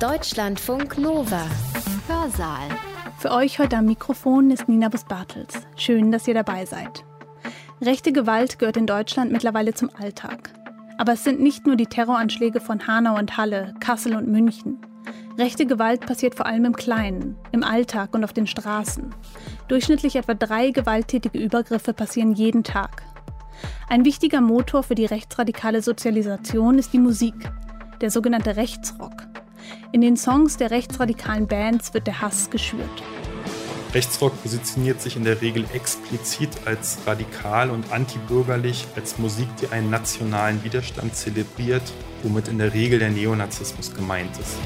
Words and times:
Deutschlandfunk 0.00 0.98
Nova. 0.98 1.46
Hörsaal. 2.08 2.68
Für 3.16 3.30
euch 3.30 3.60
heute 3.60 3.76
am 3.76 3.86
Mikrofon 3.86 4.50
ist 4.50 4.68
Nina 4.68 4.88
Bus-Bartels. 4.88 5.54
Schön, 5.76 6.10
dass 6.10 6.26
ihr 6.26 6.34
dabei 6.34 6.66
seid. 6.66 7.04
Rechte 7.80 8.12
Gewalt 8.12 8.58
gehört 8.58 8.76
in 8.76 8.88
Deutschland 8.88 9.30
mittlerweile 9.30 9.72
zum 9.72 9.90
Alltag. 9.96 10.50
Aber 10.98 11.12
es 11.12 11.22
sind 11.22 11.40
nicht 11.40 11.66
nur 11.66 11.76
die 11.76 11.86
Terroranschläge 11.86 12.60
von 12.60 12.88
Hanau 12.88 13.16
und 13.16 13.36
Halle, 13.36 13.72
Kassel 13.78 14.16
und 14.16 14.26
München. 14.26 14.80
Rechte 15.38 15.64
Gewalt 15.64 16.04
passiert 16.04 16.34
vor 16.34 16.46
allem 16.46 16.64
im 16.64 16.76
Kleinen, 16.76 17.36
im 17.52 17.62
Alltag 17.62 18.14
und 18.14 18.24
auf 18.24 18.32
den 18.32 18.48
Straßen. 18.48 19.14
Durchschnittlich 19.68 20.16
etwa 20.16 20.34
drei 20.34 20.70
gewalttätige 20.70 21.38
Übergriffe 21.38 21.94
passieren 21.94 22.32
jeden 22.32 22.64
Tag. 22.64 23.04
Ein 23.88 24.04
wichtiger 24.04 24.40
Motor 24.40 24.82
für 24.82 24.96
die 24.96 25.06
rechtsradikale 25.06 25.82
Sozialisation 25.82 26.78
ist 26.78 26.92
die 26.92 26.98
Musik, 26.98 27.36
der 28.00 28.10
sogenannte 28.10 28.56
Rechtsrock. 28.56 29.33
In 29.94 30.00
den 30.00 30.16
Songs 30.16 30.56
der 30.56 30.72
rechtsradikalen 30.72 31.46
Bands 31.46 31.94
wird 31.94 32.08
der 32.08 32.20
Hass 32.20 32.50
geschürt. 32.50 32.82
Rechtsrock 33.94 34.42
positioniert 34.42 35.00
sich 35.00 35.14
in 35.14 35.22
der 35.22 35.40
Regel 35.40 35.64
explizit 35.72 36.48
als 36.64 36.98
radikal 37.06 37.70
und 37.70 37.92
antibürgerlich, 37.92 38.88
als 38.96 39.18
Musik, 39.18 39.46
die 39.62 39.68
einen 39.68 39.90
nationalen 39.90 40.64
Widerstand 40.64 41.14
zelebriert, 41.14 41.92
womit 42.24 42.48
in 42.48 42.58
der 42.58 42.74
Regel 42.74 42.98
der 42.98 43.10
Neonazismus 43.10 43.94
gemeint 43.94 44.36
ist. 44.36 44.56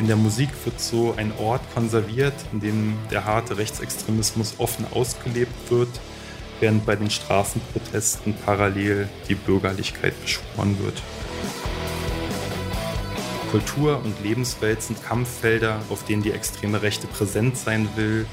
In 0.00 0.08
der 0.08 0.16
Musik 0.16 0.50
wird 0.64 0.80
so 0.80 1.14
ein 1.16 1.32
Ort 1.38 1.62
konserviert, 1.72 2.34
in 2.52 2.58
dem 2.58 2.98
der 3.12 3.26
harte 3.26 3.58
Rechtsextremismus 3.58 4.56
offen 4.58 4.86
ausgelebt 4.90 5.70
wird, 5.70 6.00
während 6.58 6.84
bei 6.84 6.96
den 6.96 7.10
Straßenprotesten 7.10 8.34
parallel 8.44 9.08
die 9.28 9.36
Bürgerlichkeit 9.36 10.20
beschworen 10.20 10.76
wird. 10.82 11.00
Kultur 13.50 14.00
und 14.04 14.22
Lebenswelt 14.22 14.80
sind 14.80 15.02
Kampffelder, 15.02 15.80
auf 15.90 16.04
denen 16.04 16.22
die 16.22 16.30
extreme 16.30 16.82
Rechte 16.82 17.08
präsent 17.08 17.56
sein 17.56 17.88
will, 17.96 18.26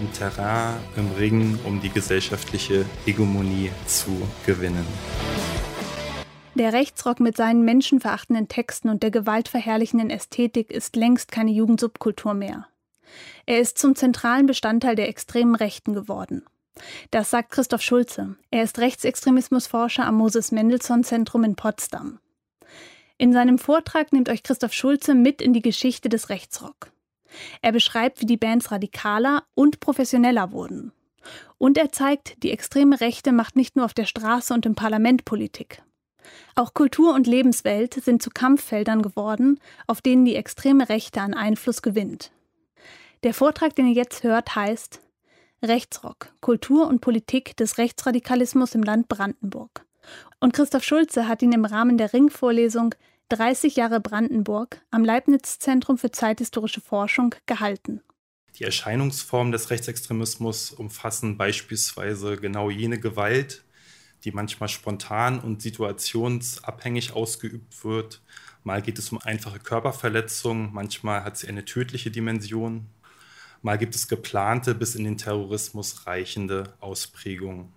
um 0.00 0.12
Terrain 0.12 0.74
im 0.96 1.12
Ring 1.12 1.58
um 1.64 1.80
die 1.80 1.90
gesellschaftliche 1.90 2.84
Hegemonie 3.04 3.70
zu 3.86 4.10
gewinnen. 4.44 4.84
Der 6.56 6.72
Rechtsrock 6.72 7.20
mit 7.20 7.36
seinen 7.36 7.64
menschenverachtenden 7.64 8.48
Texten 8.48 8.88
und 8.88 9.04
der 9.04 9.12
gewaltverherrlichenden 9.12 10.10
Ästhetik 10.10 10.72
ist 10.72 10.96
längst 10.96 11.30
keine 11.30 11.52
Jugendsubkultur 11.52 12.34
mehr. 12.34 12.66
Er 13.46 13.60
ist 13.60 13.78
zum 13.78 13.94
zentralen 13.94 14.46
Bestandteil 14.46 14.96
der 14.96 15.08
extremen 15.08 15.54
Rechten 15.54 15.94
geworden. 15.94 16.44
Das 17.12 17.30
sagt 17.30 17.50
Christoph 17.50 17.82
Schulze. 17.82 18.34
Er 18.50 18.64
ist 18.64 18.80
Rechtsextremismusforscher 18.80 20.04
am 20.04 20.16
Moses 20.16 20.50
Mendelssohn 20.50 21.04
Zentrum 21.04 21.44
in 21.44 21.54
Potsdam. 21.54 22.18
In 23.16 23.32
seinem 23.32 23.58
Vortrag 23.58 24.12
nimmt 24.12 24.28
euch 24.28 24.42
Christoph 24.42 24.72
Schulze 24.72 25.14
mit 25.14 25.40
in 25.40 25.52
die 25.52 25.62
Geschichte 25.62 26.08
des 26.08 26.30
Rechtsrock. 26.30 26.90
Er 27.62 27.72
beschreibt, 27.72 28.20
wie 28.20 28.26
die 28.26 28.36
Bands 28.36 28.70
radikaler 28.70 29.44
und 29.54 29.80
professioneller 29.80 30.52
wurden. 30.52 30.92
Und 31.58 31.78
er 31.78 31.92
zeigt, 31.92 32.42
die 32.42 32.50
extreme 32.50 33.00
Rechte 33.00 33.32
macht 33.32 33.56
nicht 33.56 33.76
nur 33.76 33.84
auf 33.84 33.94
der 33.94 34.04
Straße 34.04 34.52
und 34.52 34.66
im 34.66 34.74
Parlament 34.74 35.24
Politik. 35.24 35.82
Auch 36.54 36.74
Kultur 36.74 37.14
und 37.14 37.26
Lebenswelt 37.26 37.94
sind 37.94 38.22
zu 38.22 38.30
Kampffeldern 38.30 39.02
geworden, 39.02 39.60
auf 39.86 40.00
denen 40.00 40.24
die 40.24 40.36
extreme 40.36 40.88
Rechte 40.88 41.20
an 41.20 41.34
Einfluss 41.34 41.82
gewinnt. 41.82 42.32
Der 43.22 43.34
Vortrag, 43.34 43.74
den 43.74 43.86
ihr 43.86 43.94
jetzt 43.94 44.22
hört, 44.22 44.54
heißt 44.54 45.00
Rechtsrock, 45.62 46.32
Kultur 46.40 46.86
und 46.88 47.00
Politik 47.00 47.56
des 47.56 47.78
Rechtsradikalismus 47.78 48.74
im 48.74 48.82
Land 48.82 49.08
Brandenburg. 49.08 49.86
Und 50.40 50.52
Christoph 50.52 50.84
Schulze 50.84 51.28
hat 51.28 51.42
ihn 51.42 51.52
im 51.52 51.64
Rahmen 51.64 51.98
der 51.98 52.12
Ringvorlesung 52.12 52.94
30 53.30 53.76
Jahre 53.76 54.00
Brandenburg 54.00 54.80
am 54.90 55.04
Leibniz-Zentrum 55.04 55.98
für 55.98 56.10
zeithistorische 56.10 56.80
Forschung 56.80 57.34
gehalten. 57.46 58.02
Die 58.58 58.64
Erscheinungsformen 58.64 59.50
des 59.50 59.70
Rechtsextremismus 59.70 60.70
umfassen 60.70 61.36
beispielsweise 61.36 62.36
genau 62.36 62.70
jene 62.70 63.00
Gewalt, 63.00 63.64
die 64.22 64.30
manchmal 64.30 64.68
spontan 64.68 65.40
und 65.40 65.60
situationsabhängig 65.60 67.12
ausgeübt 67.14 67.84
wird. 67.84 68.22
Mal 68.62 68.80
geht 68.80 68.98
es 68.98 69.10
um 69.10 69.18
einfache 69.18 69.58
Körperverletzungen, 69.58 70.72
manchmal 70.72 71.24
hat 71.24 71.36
sie 71.36 71.48
eine 71.48 71.64
tödliche 71.64 72.10
Dimension. 72.10 72.86
Mal 73.60 73.78
gibt 73.78 73.94
es 73.94 74.08
geplante 74.08 74.74
bis 74.74 74.94
in 74.94 75.04
den 75.04 75.18
Terrorismus 75.18 76.06
reichende 76.06 76.74
Ausprägungen. 76.80 77.72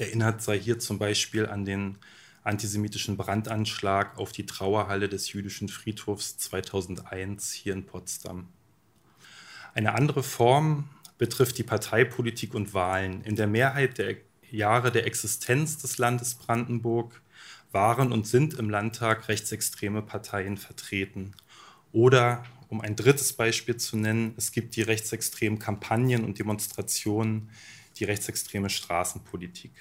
Erinnert 0.00 0.40
sei 0.40 0.58
hier 0.58 0.78
zum 0.78 0.98
Beispiel 0.98 1.46
an 1.46 1.66
den 1.66 1.98
antisemitischen 2.42 3.18
Brandanschlag 3.18 4.16
auf 4.16 4.32
die 4.32 4.46
Trauerhalle 4.46 5.10
des 5.10 5.30
jüdischen 5.34 5.68
Friedhofs 5.68 6.38
2001 6.38 7.52
hier 7.52 7.74
in 7.74 7.84
Potsdam. 7.84 8.48
Eine 9.74 9.94
andere 9.94 10.22
Form 10.22 10.88
betrifft 11.18 11.58
die 11.58 11.64
Parteipolitik 11.64 12.54
und 12.54 12.72
Wahlen. 12.72 13.22
In 13.24 13.36
der 13.36 13.46
Mehrheit 13.46 13.98
der 13.98 14.16
Jahre 14.50 14.90
der 14.90 15.06
Existenz 15.06 15.76
des 15.76 15.98
Landes 15.98 16.34
Brandenburg 16.34 17.20
waren 17.70 18.10
und 18.10 18.26
sind 18.26 18.54
im 18.54 18.70
Landtag 18.70 19.28
rechtsextreme 19.28 20.00
Parteien 20.00 20.56
vertreten. 20.56 21.32
Oder 21.92 22.44
um 22.68 22.80
ein 22.80 22.96
drittes 22.96 23.34
Beispiel 23.34 23.76
zu 23.76 23.98
nennen, 23.98 24.32
es 24.38 24.50
gibt 24.50 24.76
die 24.76 24.82
rechtsextremen 24.82 25.58
Kampagnen 25.58 26.24
und 26.24 26.38
Demonstrationen, 26.38 27.50
die 27.98 28.04
rechtsextreme 28.04 28.70
Straßenpolitik. 28.70 29.72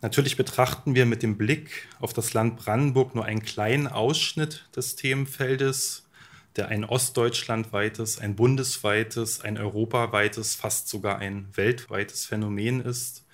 Natürlich 0.00 0.36
betrachten 0.36 0.94
wir 0.94 1.06
mit 1.06 1.22
dem 1.22 1.36
Blick 1.36 1.88
auf 2.00 2.12
das 2.12 2.32
Land 2.32 2.56
Brandenburg 2.56 3.14
nur 3.14 3.24
einen 3.24 3.42
kleinen 3.42 3.88
Ausschnitt 3.88 4.68
des 4.76 4.94
Themenfeldes, 4.94 6.08
der 6.56 6.68
ein 6.68 6.84
ostdeutschlandweites, 6.84 8.18
ein 8.18 8.36
bundesweites, 8.36 9.40
ein 9.40 9.58
europaweites, 9.58 10.54
fast 10.54 10.88
sogar 10.88 11.18
ein 11.18 11.48
weltweites 11.54 12.26
Phänomen 12.26 12.80
ist. 12.80 13.24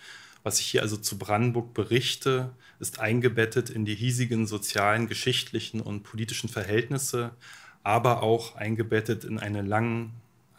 Was 0.42 0.60
ich 0.60 0.66
hier 0.66 0.82
also 0.82 0.96
zu 0.96 1.18
Brandenburg 1.18 1.74
berichte, 1.74 2.54
ist 2.80 2.98
eingebettet 2.98 3.70
in 3.70 3.84
die 3.84 3.94
hiesigen 3.94 4.46
sozialen, 4.46 5.06
geschichtlichen 5.06 5.80
und 5.80 6.02
politischen 6.02 6.48
Verhältnisse 6.48 7.32
aber 7.84 8.22
auch 8.22 8.56
eingebettet 8.56 9.24
in 9.24 9.38
eine 9.38 9.62
lang 9.62 10.10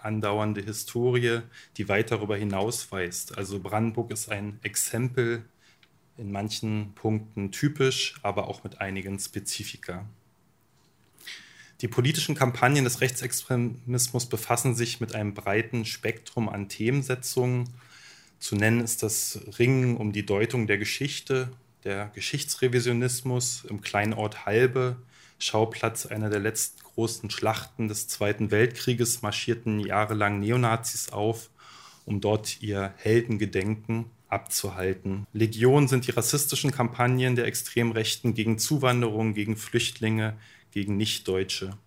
andauernde 0.05 0.61
Historie, 0.61 1.41
die 1.77 1.89
weit 1.89 2.11
darüber 2.11 2.38
hinausweist. 2.38 3.38
Also 3.38 3.59
Brandenburg 3.59 4.11
ist 4.11 4.29
ein 4.29 4.59
Exempel 4.63 5.43
in 6.17 6.31
manchen 6.31 6.93
Punkten 6.95 7.51
typisch, 7.51 8.15
aber 8.21 8.47
auch 8.47 8.63
mit 8.63 8.79
einigen 8.79 9.19
Spezifika. 9.19 10.05
Die 11.81 11.89
politischen 11.89 12.35
Kampagnen 12.35 12.85
des 12.85 13.01
Rechtsextremismus 13.01 14.27
befassen 14.27 14.75
sich 14.75 15.01
mit 15.01 15.13
einem 15.13 15.33
breiten 15.33 15.83
Spektrum 15.83 16.47
an 16.47 16.69
Themensetzungen. 16.69 17.69
Zu 18.39 18.55
nennen 18.55 18.79
ist 18.79 19.03
das 19.03 19.39
Ringen 19.59 19.97
um 19.97 20.13
die 20.13 20.25
Deutung 20.25 20.67
der 20.67 20.77
Geschichte, 20.77 21.49
der 21.83 22.11
Geschichtsrevisionismus 22.15 23.65
im 23.69 23.81
kleinen 23.81 24.13
Ort 24.13 24.45
Halbe, 24.45 24.95
Schauplatz 25.38 26.05
einer 26.05 26.29
der 26.29 26.39
letzten 26.39 26.81
großen 26.95 27.29
Schlachten 27.29 27.88
des 27.88 28.07
Zweiten 28.07 28.51
Weltkrieges 28.51 29.22
marschierten 29.22 29.79
jahrelang 29.79 30.39
Neonazis 30.39 31.11
auf, 31.11 31.50
um 32.06 32.22
dort 32.22 32.61
ihr 32.61 32.94
Heldengedenken 32.97 34.06
abzuhalten. 34.29 35.28
Legion 35.33 35.88
sind 35.88 36.07
die 36.07 36.11
rassistischen 36.11 36.72
Kampagnen 36.72 37.35
der 37.35 37.45
Extremrechten 37.45 38.33
gegen 38.33 38.57
Zuwanderung, 38.57 39.33
gegen 39.33 39.57
Flüchtlinge, 39.57 40.35
gegen 40.72 40.97
Nichtdeutsche. 40.97 41.78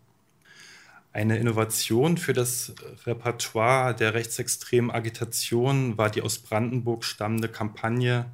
Eine 1.13 1.39
Innovation 1.39 2.19
für 2.19 2.33
das 2.33 2.75
Repertoire 3.05 3.95
der 3.95 4.15
rechtsextremen 4.15 4.91
Agitation 4.91 5.97
war 5.99 6.11
die 6.11 6.23
aus 6.23 6.39
Brandenburg 6.39 7.03
stammende 7.03 7.49
Kampagne 7.49 8.27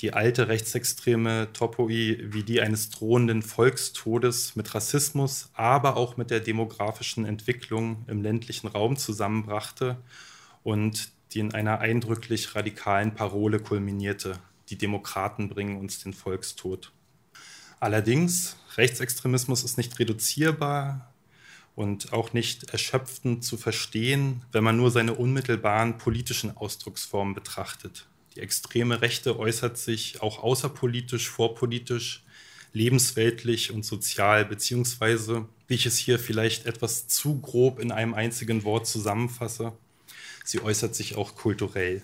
die 0.00 0.14
alte 0.14 0.48
rechtsextreme 0.48 1.52
Topoi 1.52 2.18
wie 2.22 2.42
die 2.42 2.60
eines 2.60 2.90
drohenden 2.90 3.42
Volkstodes 3.42 4.56
mit 4.56 4.74
Rassismus, 4.74 5.50
aber 5.54 5.96
auch 5.96 6.16
mit 6.16 6.30
der 6.30 6.40
demografischen 6.40 7.26
Entwicklung 7.26 8.04
im 8.06 8.22
ländlichen 8.22 8.68
Raum 8.68 8.96
zusammenbrachte 8.96 9.98
und 10.62 11.10
die 11.32 11.40
in 11.40 11.54
einer 11.54 11.80
eindrücklich 11.80 12.54
radikalen 12.54 13.14
Parole 13.14 13.60
kulminierte. 13.60 14.38
Die 14.70 14.78
Demokraten 14.78 15.48
bringen 15.48 15.76
uns 15.76 16.02
den 16.02 16.14
Volkstod. 16.14 16.92
Allerdings, 17.78 18.56
Rechtsextremismus 18.76 19.64
ist 19.64 19.76
nicht 19.76 19.98
reduzierbar 19.98 21.12
und 21.74 22.12
auch 22.12 22.32
nicht 22.32 22.70
erschöpfend 22.70 23.44
zu 23.44 23.56
verstehen, 23.56 24.42
wenn 24.52 24.64
man 24.64 24.76
nur 24.76 24.90
seine 24.90 25.14
unmittelbaren 25.14 25.98
politischen 25.98 26.56
Ausdrucksformen 26.56 27.34
betrachtet. 27.34 28.06
Die 28.34 28.40
extreme 28.40 29.00
Rechte 29.00 29.38
äußert 29.38 29.76
sich 29.76 30.22
auch 30.22 30.42
außerpolitisch, 30.42 31.28
vorpolitisch, 31.28 32.22
lebensweltlich 32.72 33.72
und 33.72 33.84
sozial, 33.84 34.44
beziehungsweise, 34.44 35.46
wie 35.66 35.74
ich 35.74 35.86
es 35.86 35.98
hier 35.98 36.18
vielleicht 36.18 36.66
etwas 36.66 37.08
zu 37.08 37.40
grob 37.40 37.80
in 37.80 37.90
einem 37.90 38.14
einzigen 38.14 38.62
Wort 38.64 38.86
zusammenfasse, 38.86 39.72
sie 40.44 40.62
äußert 40.62 40.94
sich 40.94 41.16
auch 41.16 41.34
kulturell. 41.34 42.02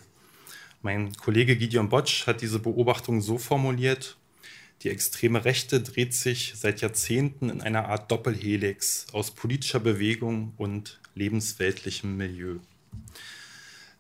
Mein 0.83 1.13
Kollege 1.15 1.57
Gideon 1.57 1.89
Botsch 1.89 2.27
hat 2.27 2.43
diese 2.43 2.59
Beobachtung 2.59 3.21
so 3.21 3.39
formuliert, 3.39 4.17
Die 4.83 4.91
extreme 4.91 5.45
Rechte 5.45 5.81
dreht 5.81 6.13
sich 6.13 6.53
seit 6.55 6.83
Jahrzehnten 6.83 7.49
in 7.49 7.63
einer 7.63 7.89
Art 7.89 8.11
Doppelhelix 8.11 9.07
aus 9.13 9.31
politischer 9.31 9.81
Bewegung 9.81 10.53
und 10.59 11.01
lebensweltlichem 11.15 12.17
Milieu. 12.17 12.59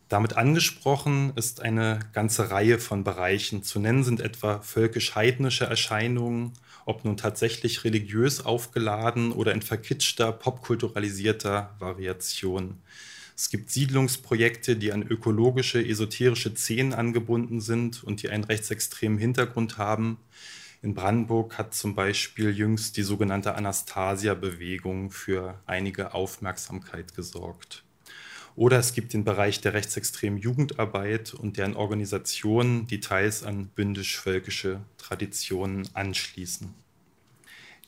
Damit 0.08 0.36
angesprochen 0.36 1.32
ist 1.34 1.60
eine 1.60 1.98
ganze 2.12 2.50
Reihe 2.50 2.78
von 2.78 3.02
Bereichen. 3.02 3.64
Zu 3.64 3.80
nennen 3.80 4.04
sind 4.04 4.20
etwa 4.20 4.60
völkisch-heidnische 4.60 5.64
Erscheinungen, 5.64 6.52
ob 6.84 7.04
nun 7.04 7.16
tatsächlich 7.16 7.82
religiös 7.82 8.44
aufgeladen 8.44 9.32
oder 9.32 9.52
in 9.52 9.62
verkitschter, 9.62 10.30
popkulturalisierter 10.30 11.74
Variation. 11.80 12.78
Es 13.36 13.50
gibt 13.50 13.70
Siedlungsprojekte, 13.70 14.76
die 14.76 14.92
an 14.92 15.02
ökologische, 15.02 15.84
esoterische 15.84 16.54
Szenen 16.54 16.94
angebunden 16.94 17.60
sind 17.60 18.04
und 18.04 18.22
die 18.22 18.30
einen 18.30 18.44
rechtsextremen 18.44 19.18
Hintergrund 19.18 19.76
haben. 19.76 20.18
In 20.82 20.94
Brandenburg 20.94 21.58
hat 21.58 21.74
zum 21.74 21.96
Beispiel 21.96 22.50
jüngst 22.50 22.96
die 22.96 23.02
sogenannte 23.02 23.56
Anastasia-Bewegung 23.56 25.10
für 25.10 25.60
einige 25.66 26.14
Aufmerksamkeit 26.14 27.16
gesorgt. 27.16 27.85
Oder 28.56 28.78
es 28.78 28.94
gibt 28.94 29.12
den 29.12 29.22
Bereich 29.22 29.60
der 29.60 29.74
rechtsextremen 29.74 30.38
Jugendarbeit 30.38 31.34
und 31.34 31.58
deren 31.58 31.76
Organisationen, 31.76 32.86
die 32.86 33.00
teils 33.00 33.42
an 33.42 33.68
bündisch-völkische 33.68 34.80
Traditionen 34.96 35.86
anschließen. 35.92 36.72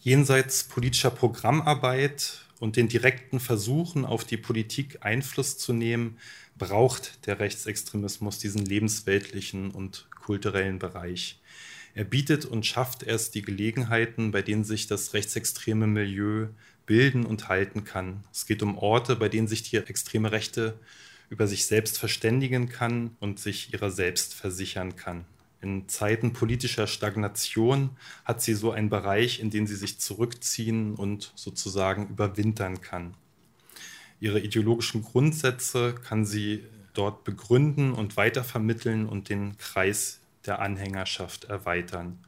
Jenseits 0.00 0.64
politischer 0.64 1.10
Programmarbeit 1.10 2.44
und 2.60 2.76
den 2.76 2.88
direkten 2.88 3.40
Versuchen, 3.40 4.04
auf 4.04 4.24
die 4.24 4.36
Politik 4.36 4.98
Einfluss 5.00 5.56
zu 5.56 5.72
nehmen, 5.72 6.18
braucht 6.58 7.26
der 7.26 7.40
Rechtsextremismus 7.40 8.38
diesen 8.38 8.64
lebensweltlichen 8.64 9.70
und 9.70 10.06
kulturellen 10.20 10.78
Bereich. 10.78 11.40
Er 11.94 12.04
bietet 12.04 12.44
und 12.44 12.66
schafft 12.66 13.02
erst 13.02 13.34
die 13.34 13.42
Gelegenheiten, 13.42 14.32
bei 14.32 14.42
denen 14.42 14.64
sich 14.64 14.86
das 14.86 15.14
rechtsextreme 15.14 15.86
Milieu 15.86 16.48
bilden 16.88 17.24
und 17.26 17.48
halten 17.48 17.84
kann. 17.84 18.24
Es 18.32 18.46
geht 18.46 18.62
um 18.62 18.76
Orte, 18.78 19.14
bei 19.14 19.28
denen 19.28 19.46
sich 19.46 19.62
die 19.62 19.76
extreme 19.76 20.32
Rechte 20.32 20.80
über 21.30 21.46
sich 21.46 21.66
selbst 21.66 21.98
verständigen 21.98 22.70
kann 22.70 23.14
und 23.20 23.38
sich 23.38 23.72
ihrer 23.72 23.90
selbst 23.90 24.34
versichern 24.34 24.96
kann. 24.96 25.26
In 25.60 25.86
Zeiten 25.88 26.32
politischer 26.32 26.86
Stagnation 26.86 27.90
hat 28.24 28.40
sie 28.40 28.54
so 28.54 28.70
einen 28.70 28.88
Bereich, 28.88 29.38
in 29.38 29.50
den 29.50 29.66
sie 29.66 29.76
sich 29.76 30.00
zurückziehen 30.00 30.94
und 30.94 31.32
sozusagen 31.34 32.08
überwintern 32.08 32.80
kann. 32.80 33.14
Ihre 34.18 34.40
ideologischen 34.40 35.02
Grundsätze 35.02 35.94
kann 35.94 36.24
sie 36.24 36.64
dort 36.94 37.24
begründen 37.24 37.92
und 37.92 38.16
weitervermitteln 38.16 39.06
und 39.06 39.28
den 39.28 39.58
Kreis 39.58 40.20
der 40.46 40.60
Anhängerschaft 40.60 41.44
erweitern. 41.44 42.18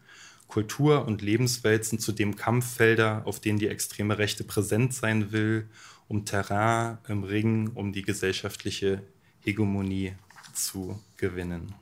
Kultur 0.50 1.06
und 1.06 1.22
Lebenswelt 1.22 1.84
sind 1.84 2.02
zudem 2.02 2.36
Kampffelder, 2.36 3.22
auf 3.24 3.40
denen 3.40 3.58
die 3.58 3.68
extreme 3.68 4.18
Rechte 4.18 4.44
präsent 4.44 4.92
sein 4.92 5.30
will, 5.32 5.68
um 6.08 6.24
Terrain 6.24 6.98
im 7.06 7.22
Ring 7.22 7.70
um 7.74 7.92
die 7.92 8.02
gesellschaftliche 8.02 9.02
Hegemonie 9.40 10.14
zu 10.52 11.00
gewinnen. 11.16 11.72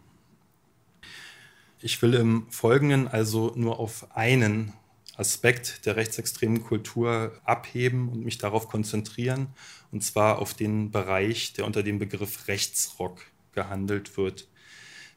Ich 1.80 2.00
will 2.02 2.12
im 2.14 2.46
Folgenden 2.50 3.08
also 3.08 3.52
nur 3.56 3.80
auf 3.80 4.14
einen 4.14 4.74
Aspekt 5.16 5.86
der 5.86 5.96
rechtsextremen 5.96 6.62
Kultur 6.62 7.40
abheben 7.44 8.08
und 8.08 8.24
mich 8.24 8.36
darauf 8.36 8.68
konzentrieren, 8.68 9.48
und 9.90 10.04
zwar 10.04 10.40
auf 10.40 10.54
den 10.54 10.90
Bereich, 10.90 11.54
der 11.54 11.64
unter 11.64 11.82
dem 11.82 11.98
Begriff 11.98 12.48
Rechtsrock 12.48 13.22
gehandelt 13.52 14.16
wird. 14.16 14.46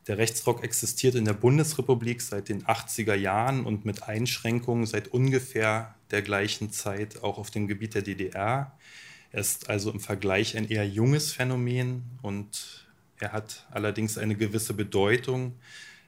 Der 0.07 0.18
Rechtsrock 0.18 0.63
existiert 0.63 1.13
in 1.13 1.25
der 1.25 1.33
Bundesrepublik 1.33 2.21
seit 2.21 2.50
den 2.50 2.63
80er 2.65 3.13
Jahren 3.13 3.65
und 3.65 3.86
mit 3.86 4.03
Einschränkungen 4.03 4.88
seit 4.88 5.09
ungefähr 5.09 5.94
der 6.09 6.24
gleichen 6.24 6.71
Zeit 6.71 7.21
auch 7.24 7.38
auf 7.38 7.51
dem 7.51 7.68
Gebiet 7.68 7.94
der 7.94 8.01
DDR. 8.01 8.75
Er 9.31 9.39
ist 9.39 9.69
also 9.69 9.92
im 9.92 10.00
Vergleich 10.00 10.57
ein 10.57 10.68
eher 10.68 10.88
junges 10.88 11.31
Phänomen 11.31 12.03
und 12.24 12.88
er 13.19 13.31
hat 13.31 13.68
allerdings 13.69 14.18
eine 14.18 14.36
gewisse 14.36 14.74
Bedeutung, 14.74 15.53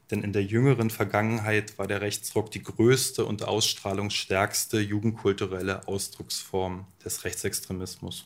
denn 0.10 0.24
in 0.24 0.34
der 0.34 0.44
jüngeren 0.44 0.90
Vergangenheit 0.90 1.78
war 1.78 1.86
der 1.88 2.02
Rechtsrock 2.02 2.50
die 2.50 2.64
größte 2.64 3.24
und 3.26 3.44
ausstrahlungsstärkste 3.44 4.80
jugendkulturelle 4.80 5.88
Ausdrucksform 5.88 6.88
des 7.06 7.24
Rechtsextremismus. 7.24 8.26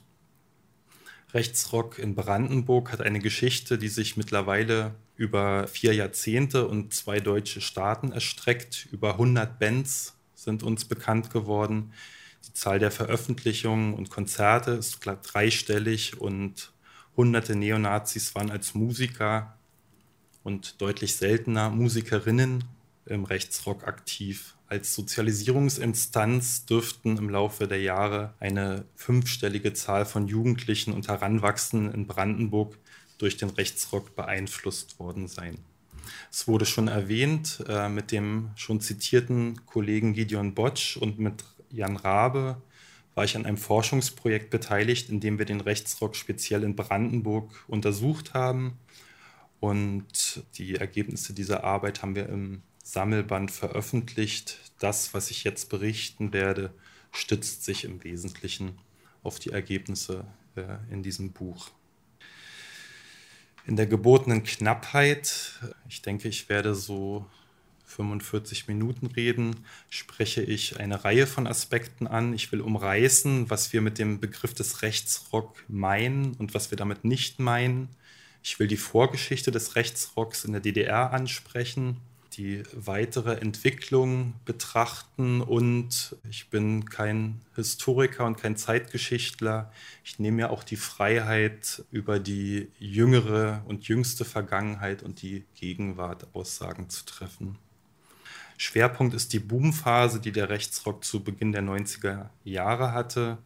Rechtsrock 1.33 1.99
in 1.99 2.15
Brandenburg 2.15 2.91
hat 2.91 3.01
eine 3.01 3.19
Geschichte, 3.19 3.77
die 3.77 3.89
sich 3.89 4.15
mittlerweile 4.15 4.95
über 5.17 5.67
vier 5.67 5.93
Jahrzehnte 5.93 6.67
und 6.67 6.93
zwei 6.93 7.19
deutsche 7.19 7.59
Staaten 7.59 8.11
erstreckt. 8.11 8.87
Über 8.91 9.13
100 9.13 9.59
Bands 9.59 10.15
sind 10.35 10.63
uns 10.63 10.85
bekannt 10.85 11.31
geworden. 11.31 11.91
Die 12.47 12.53
Zahl 12.53 12.79
der 12.79 12.91
Veröffentlichungen 12.91 13.93
und 13.93 14.09
Konzerte 14.09 14.71
ist 14.71 14.99
dreistellig 15.01 16.21
und 16.21 16.71
hunderte 17.17 17.55
Neonazis 17.55 18.35
waren 18.35 18.51
als 18.51 18.73
Musiker 18.73 19.57
und 20.43 20.81
deutlich 20.81 21.15
seltener 21.15 21.69
Musikerinnen 21.69 22.63
im 23.05 23.25
Rechtsrock 23.25 23.85
aktiv. 23.85 24.56
Als 24.69 24.93
Sozialisierungsinstanz 24.95 26.65
dürften 26.65 27.17
im 27.17 27.29
Laufe 27.29 27.67
der 27.67 27.81
Jahre 27.81 28.33
eine 28.39 28.83
fünfstellige 28.95 29.73
Zahl 29.73 30.05
von 30.05 30.27
Jugendlichen 30.27 30.93
und 30.93 31.07
Heranwachsenden 31.07 31.93
in 31.93 32.05
Brandenburg 32.05 32.77
durch 33.17 33.37
den 33.37 33.49
Rechtsrock 33.49 34.15
beeinflusst 34.15 34.99
worden 34.99 35.27
sein. 35.27 35.57
Es 36.31 36.47
wurde 36.47 36.65
schon 36.65 36.89
erwähnt 36.89 37.63
äh, 37.67 37.87
mit 37.87 38.11
dem 38.11 38.51
schon 38.55 38.81
zitierten 38.81 39.65
Kollegen 39.65 40.13
Gideon 40.13 40.53
Botsch 40.53 40.97
und 40.97 41.17
mit 41.17 41.45
Jan 41.71 41.95
Rabe 41.95 42.61
war 43.15 43.23
ich 43.23 43.35
an 43.35 43.45
einem 43.45 43.57
Forschungsprojekt 43.57 44.49
beteiligt, 44.49 45.09
in 45.09 45.19
dem 45.19 45.39
wir 45.39 45.45
den 45.45 45.61
Rechtsrock 45.61 46.15
speziell 46.15 46.63
in 46.63 46.75
Brandenburg 46.75 47.51
untersucht 47.67 48.33
haben. 48.33 48.77
Und 49.59 50.43
die 50.55 50.75
Ergebnisse 50.75 51.33
dieser 51.33 51.63
Arbeit 51.63 52.03
haben 52.03 52.15
wir 52.15 52.29
im 52.29 52.61
Sammelband 52.87 53.51
veröffentlicht. 53.51 54.59
Das, 54.79 55.13
was 55.13 55.29
ich 55.29 55.43
jetzt 55.43 55.69
berichten 55.69 56.31
werde, 56.31 56.73
stützt 57.11 57.65
sich 57.65 57.83
im 57.83 58.01
Wesentlichen 58.05 58.77
auf 59.23 59.39
die 59.39 59.49
Ergebnisse 59.49 60.25
äh, 60.55 60.77
in 60.89 61.03
diesem 61.03 61.33
Buch. 61.33 61.69
In 63.65 63.75
der 63.75 63.87
gebotenen 63.87 64.43
Knappheit, 64.43 65.59
ich 65.89 66.01
denke, 66.01 66.29
ich 66.29 66.47
werde 66.47 66.75
so 66.75 67.25
45 67.83 68.69
Minuten 68.69 69.07
reden, 69.07 69.65
spreche 69.89 70.41
ich 70.41 70.79
eine 70.79 71.03
Reihe 71.03 71.27
von 71.27 71.45
Aspekten 71.45 72.07
an. 72.07 72.33
Ich 72.33 72.53
will 72.53 72.61
umreißen, 72.61 73.49
was 73.49 73.73
wir 73.73 73.81
mit 73.81 73.97
dem 73.97 74.21
Begriff 74.21 74.53
des 74.53 74.81
Rechtsrock 74.81 75.61
meinen 75.67 76.35
und 76.35 76.53
was 76.53 76.71
wir 76.71 76.77
damit 76.77 77.03
nicht 77.03 77.39
meinen. 77.39 77.89
Ich 78.43 78.59
will 78.59 78.67
die 78.67 78.77
Vorgeschichte 78.77 79.51
des 79.51 79.75
Rechtsrocks 79.75 80.45
in 80.45 80.53
der 80.53 80.61
DDR 80.61 81.11
ansprechen 81.11 81.97
die 82.37 82.61
weitere 82.73 83.33
Entwicklung 83.37 84.35
betrachten 84.45 85.41
und 85.41 86.15
ich 86.29 86.49
bin 86.49 86.85
kein 86.85 87.41
Historiker 87.55 88.25
und 88.25 88.37
kein 88.37 88.55
Zeitgeschichtler. 88.55 89.71
Ich 90.03 90.19
nehme 90.19 90.37
mir 90.37 90.51
auch 90.51 90.63
die 90.63 90.75
Freiheit, 90.75 91.83
über 91.91 92.19
die 92.19 92.67
jüngere 92.77 93.63
und 93.65 93.87
jüngste 93.87 94.23
Vergangenheit 94.23 95.01
und 95.01 95.21
die 95.23 95.45
Gegenwart 95.55 96.27
Aussagen 96.33 96.89
zu 96.89 97.05
treffen. 97.05 97.57
Schwerpunkt 98.57 99.15
ist 99.15 99.33
die 99.33 99.39
Boomphase, 99.39 100.19
die 100.19 100.31
der 100.31 100.49
Rechtsrock 100.49 101.03
zu 101.03 101.23
Beginn 101.23 101.51
der 101.51 101.63
90er 101.63 102.29
Jahre 102.43 102.91
hatte. 102.91 103.39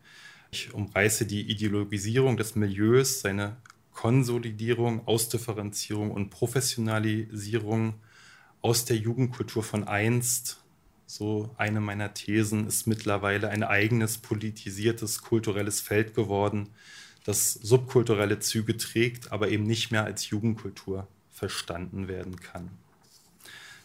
Ich 0.51 0.74
umreiße 0.74 1.25
die 1.25 1.50
Ideologisierung 1.50 2.36
des 2.36 2.55
Milieus, 2.55 3.21
seine 3.21 3.55
Konsolidierung, 3.93 5.07
Ausdifferenzierung 5.07 6.12
und 6.12 6.29
Professionalisierung 6.29 7.95
aus 8.61 8.85
der 8.85 8.97
Jugendkultur 8.97 9.63
von 9.63 9.87
einst, 9.87 10.57
so 11.05 11.49
eine 11.57 11.81
meiner 11.81 12.13
Thesen, 12.13 12.67
ist 12.67 12.87
mittlerweile 12.87 13.49
ein 13.49 13.63
eigenes 13.63 14.17
politisiertes 14.17 15.21
kulturelles 15.21 15.81
Feld 15.81 16.15
geworden, 16.15 16.69
das 17.23 17.53
subkulturelle 17.53 18.39
Züge 18.39 18.77
trägt, 18.77 19.31
aber 19.31 19.49
eben 19.49 19.65
nicht 19.65 19.91
mehr 19.91 20.05
als 20.05 20.29
Jugendkultur 20.29 21.07
verstanden 21.31 22.07
werden 22.07 22.39
kann. 22.39 22.69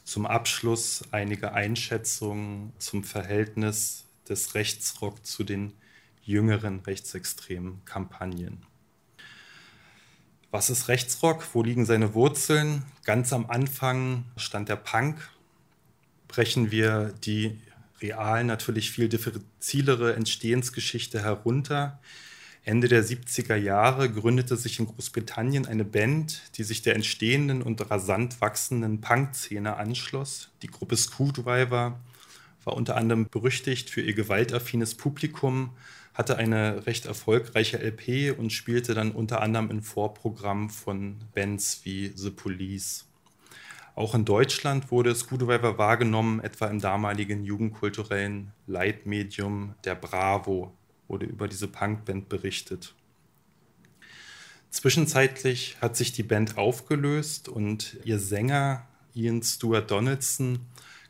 Zum 0.05 0.25
Abschluss 0.25 1.03
einige 1.11 1.53
Einschätzungen 1.53 2.73
zum 2.79 3.03
Verhältnis 3.03 4.05
des 4.29 4.55
Rechtsrock 4.55 5.27
zu 5.27 5.43
den 5.43 5.73
jüngeren 6.23 6.81
rechtsextremen 6.81 7.85
Kampagnen. 7.85 8.63
Was 10.57 10.71
ist 10.71 10.89
Rechtsrock? 10.89 11.47
Wo 11.53 11.63
liegen 11.63 11.85
seine 11.85 12.15
Wurzeln? 12.15 12.83
Ganz 13.05 13.35
am 13.35 13.45
Anfang 13.51 14.25
stand 14.39 14.71
der 14.71 14.77
Punk. 14.77 15.29
Brechen 16.29 16.71
wir 16.71 17.13
die 17.27 17.61
real 18.01 18.43
natürlich 18.43 18.91
viel 18.91 19.11
diffizilere 19.11 20.17
Entstehensgeschichte 20.17 21.23
herunter. 21.23 22.01
Ende 22.65 22.89
der 22.89 23.05
70er 23.05 23.57
Jahre 23.57 24.11
gründete 24.11 24.57
sich 24.57 24.79
in 24.79 24.87
Großbritannien 24.87 25.67
eine 25.67 25.85
Band, 25.85 26.41
die 26.57 26.65
sich 26.65 26.81
der 26.81 26.95
entstehenden 26.95 27.61
und 27.61 27.91
rasant 27.91 28.41
wachsenden 28.41 29.03
Punk-Szene 29.03 29.77
anschloss. 29.77 30.49
Die 30.63 30.69
Gruppe 30.69 30.97
Screwdriver 30.97 32.01
war 32.65 32.73
unter 32.73 32.97
anderem 32.97 33.29
berüchtigt 33.29 33.91
für 33.91 34.01
ihr 34.01 34.15
gewaltaffines 34.15 34.95
Publikum, 34.95 35.77
hatte 36.17 36.39
eine 36.39 36.87
recht 36.87 37.05
erfolgreiche 37.05 37.79
LP 37.79 38.39
und 38.39 38.51
spielte 38.51 38.95
dann 38.95 39.13
unter 39.13 39.43
anderem 39.43 39.71
im 39.71 39.83
Vorprogramm 39.83 40.71
von 40.71 41.19
Bands 41.35 41.83
wie 41.85 42.11
The 42.15 42.31
Police. 42.31 43.05
Auch 43.95 44.15
in 44.15 44.25
Deutschland 44.25 44.91
wurde 44.91 45.15
Screwdriver 45.15 45.77
wahrgenommen, 45.77 46.41
etwa 46.41 46.69
im 46.69 46.81
damaligen 46.81 47.45
jugendkulturellen 47.45 48.53
Leitmedium 48.67 49.75
der 49.85 49.95
Bravo 49.95 50.73
wurde 51.07 51.27
über 51.27 51.49
diese 51.49 51.69
Punkband 51.69 52.29
berichtet. 52.29 52.95
Zwischenzeitlich 54.71 55.77
hat 55.81 55.97
sich 55.97 56.13
die 56.13 56.23
Band 56.23 56.57
aufgelöst 56.57 57.49
und 57.49 57.99
ihr 58.05 58.19
Sänger 58.19 58.87
Ian 59.15 59.43
Stewart 59.43 59.91
Donaldson 59.91 60.61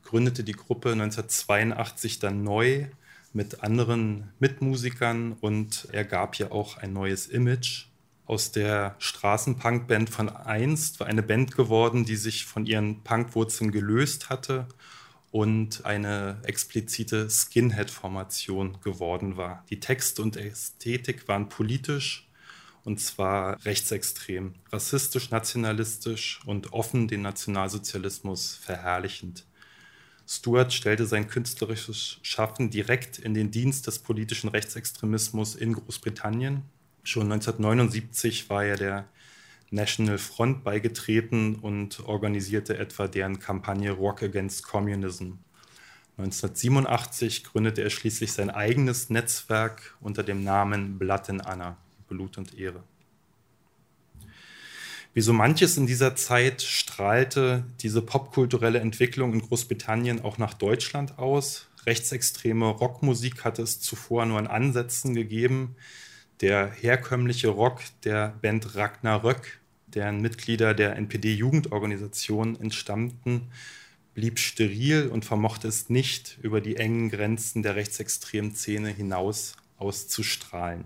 gründete 0.05 0.45
die 0.45 0.53
Gruppe 0.53 0.93
1982 0.93 2.19
dann 2.19 2.43
neu 2.43 2.87
mit 3.37 3.62
anderen 3.62 4.33
Mitmusikern 4.40 5.35
und 5.40 5.88
er 5.93 6.05
gab 6.05 6.37
ja 6.37 6.50
auch 6.50 6.78
ein 6.78 6.93
neues 6.93 7.26
Image. 7.26 7.87
Aus 8.25 8.50
der 8.50 8.97
Straßenpunkband 8.99 10.11
von 10.11 10.28
einst 10.28 10.99
war 10.99 11.07
eine 11.07 11.23
Band 11.23 11.55
geworden, 11.55 12.05
die 12.05 12.16
sich 12.16 12.47
von 12.47 12.66
ihren 12.66 13.05
Punkwurzeln 13.05 13.71
gelöst 13.71 14.31
hatte 14.31 14.66
und 15.31 15.85
eine 15.85 16.40
explizite 16.45 17.28
Skinhead-Formation 17.31 18.78
geworden 18.83 19.37
war. 19.37 19.64
Die 19.71 19.81
Text 19.81 20.19
und 20.19 20.37
Ästhetik 20.37 21.28
waren 21.28 21.49
politisch 21.49 22.28
und 22.85 23.00
zwar 23.00 23.64
rechtsextrem, 23.64 24.55
rassistisch, 24.73 25.31
nationalistisch 25.31 26.40
und 26.47 26.73
offen 26.73 27.07
den 27.07 27.23
Nationalsozialismus 27.23 28.57
verherrlichend. 28.57 29.46
Stuart 30.28 30.73
stellte 30.73 31.06
sein 31.06 31.28
künstlerisches 31.28 32.18
Schaffen 32.23 32.71
direkt 32.71 33.18
in 33.18 33.33
den 33.33 33.52
Dienst 33.52 33.87
des 33.87 34.00
politischen 34.00 34.49
Rechtsextremismus 34.49 35.54
in 35.54 35.75
Großbritannien. 35.75 36.62
Schon 37.04 37.30
1979 37.30 38.50
war 38.50 38.64
er 38.64 38.76
der 38.76 39.09
National 39.71 40.18
Front 40.18 40.64
beigetreten 40.64 41.56
und 41.56 42.00
organisierte 42.06 42.76
etwa 42.76 43.06
deren 43.06 43.38
Kampagne 43.38 43.92
Rock 43.92 44.25
Against 44.25 44.64
Communism. 44.64 45.35
1987 46.18 47.45
gründete 47.45 47.83
er 47.83 47.90
schließlich 47.90 48.33
sein 48.33 48.50
eigenes 48.50 49.11
Netzwerk 49.11 49.97
unter 50.00 50.23
dem 50.23 50.42
Namen 50.42 50.99
Blood 50.99 51.30
and 51.30 51.47
Anna, 51.47 51.76
Blut 52.09 52.38
und 52.38 52.59
Ehre. 52.59 52.83
Wie 55.16 55.23
so 55.23 55.32
manches 55.32 55.78
in 55.78 55.87
dieser 55.87 56.14
Zeit 56.14 56.61
strahlte 56.61 57.64
diese 57.80 58.02
popkulturelle 58.02 58.80
Entwicklung 58.80 59.32
in 59.32 59.40
Großbritannien 59.40 60.20
auch 60.20 60.37
nach 60.37 60.52
Deutschland 60.52 61.18
aus. 61.18 61.68
Rechtsextreme 61.87 62.66
Rockmusik 62.66 63.42
hatte 63.42 63.62
es 63.62 63.80
zuvor 63.80 64.26
nur 64.26 64.38
in 64.38 64.46
Ansätzen 64.46 65.14
gegeben. 65.14 65.75
Der 66.42 66.70
herkömmliche 66.70 67.49
Rock 67.49 67.80
der 68.04 68.35
Band 68.42 68.75
Ragnarök, 68.75 69.58
deren 69.87 70.20
Mitglieder 70.20 70.75
der 70.75 70.96
NPD-Jugendorganisation 70.96 72.61
entstammten, 72.61 73.50
blieb 74.12 74.38
steril 74.38 75.08
und 75.08 75.25
vermochte 75.25 75.66
es 75.66 75.88
nicht, 75.88 76.37
über 76.42 76.61
die 76.61 76.76
engen 76.76 77.08
Grenzen 77.08 77.62
der 77.62 77.75
rechtsextremen 77.75 78.54
Szene 78.54 78.90
hinaus 78.90 79.56
auszustrahlen. 79.78 80.85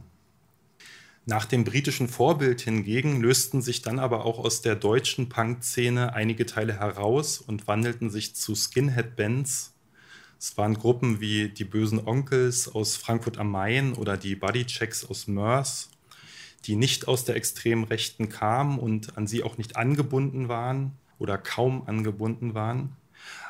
Nach 1.30 1.44
dem 1.44 1.62
britischen 1.62 2.08
Vorbild 2.08 2.60
hingegen 2.60 3.20
lösten 3.20 3.62
sich 3.62 3.82
dann 3.82 4.00
aber 4.00 4.24
auch 4.24 4.40
aus 4.40 4.62
der 4.62 4.74
deutschen 4.74 5.28
Punk-Szene 5.28 6.12
einige 6.12 6.44
Teile 6.44 6.80
heraus 6.80 7.38
und 7.38 7.68
wandelten 7.68 8.10
sich 8.10 8.34
zu 8.34 8.56
Skinhead-Bands. 8.56 9.72
Es 10.40 10.58
waren 10.58 10.74
Gruppen 10.74 11.20
wie 11.20 11.48
die 11.48 11.62
Bösen 11.62 12.04
Onkels 12.04 12.66
aus 12.66 12.96
Frankfurt 12.96 13.38
am 13.38 13.48
Main 13.48 13.92
oder 13.92 14.16
die 14.16 14.34
Bodychecks 14.34 15.04
aus 15.04 15.28
Mörs, 15.28 15.90
die 16.64 16.74
nicht 16.74 17.06
aus 17.06 17.24
der 17.24 17.36
extremen 17.36 17.84
Rechten 17.84 18.28
kamen 18.28 18.80
und 18.80 19.16
an 19.16 19.28
sie 19.28 19.44
auch 19.44 19.56
nicht 19.56 19.76
angebunden 19.76 20.48
waren 20.48 20.98
oder 21.20 21.38
kaum 21.38 21.86
angebunden 21.86 22.54
waren. 22.54 22.96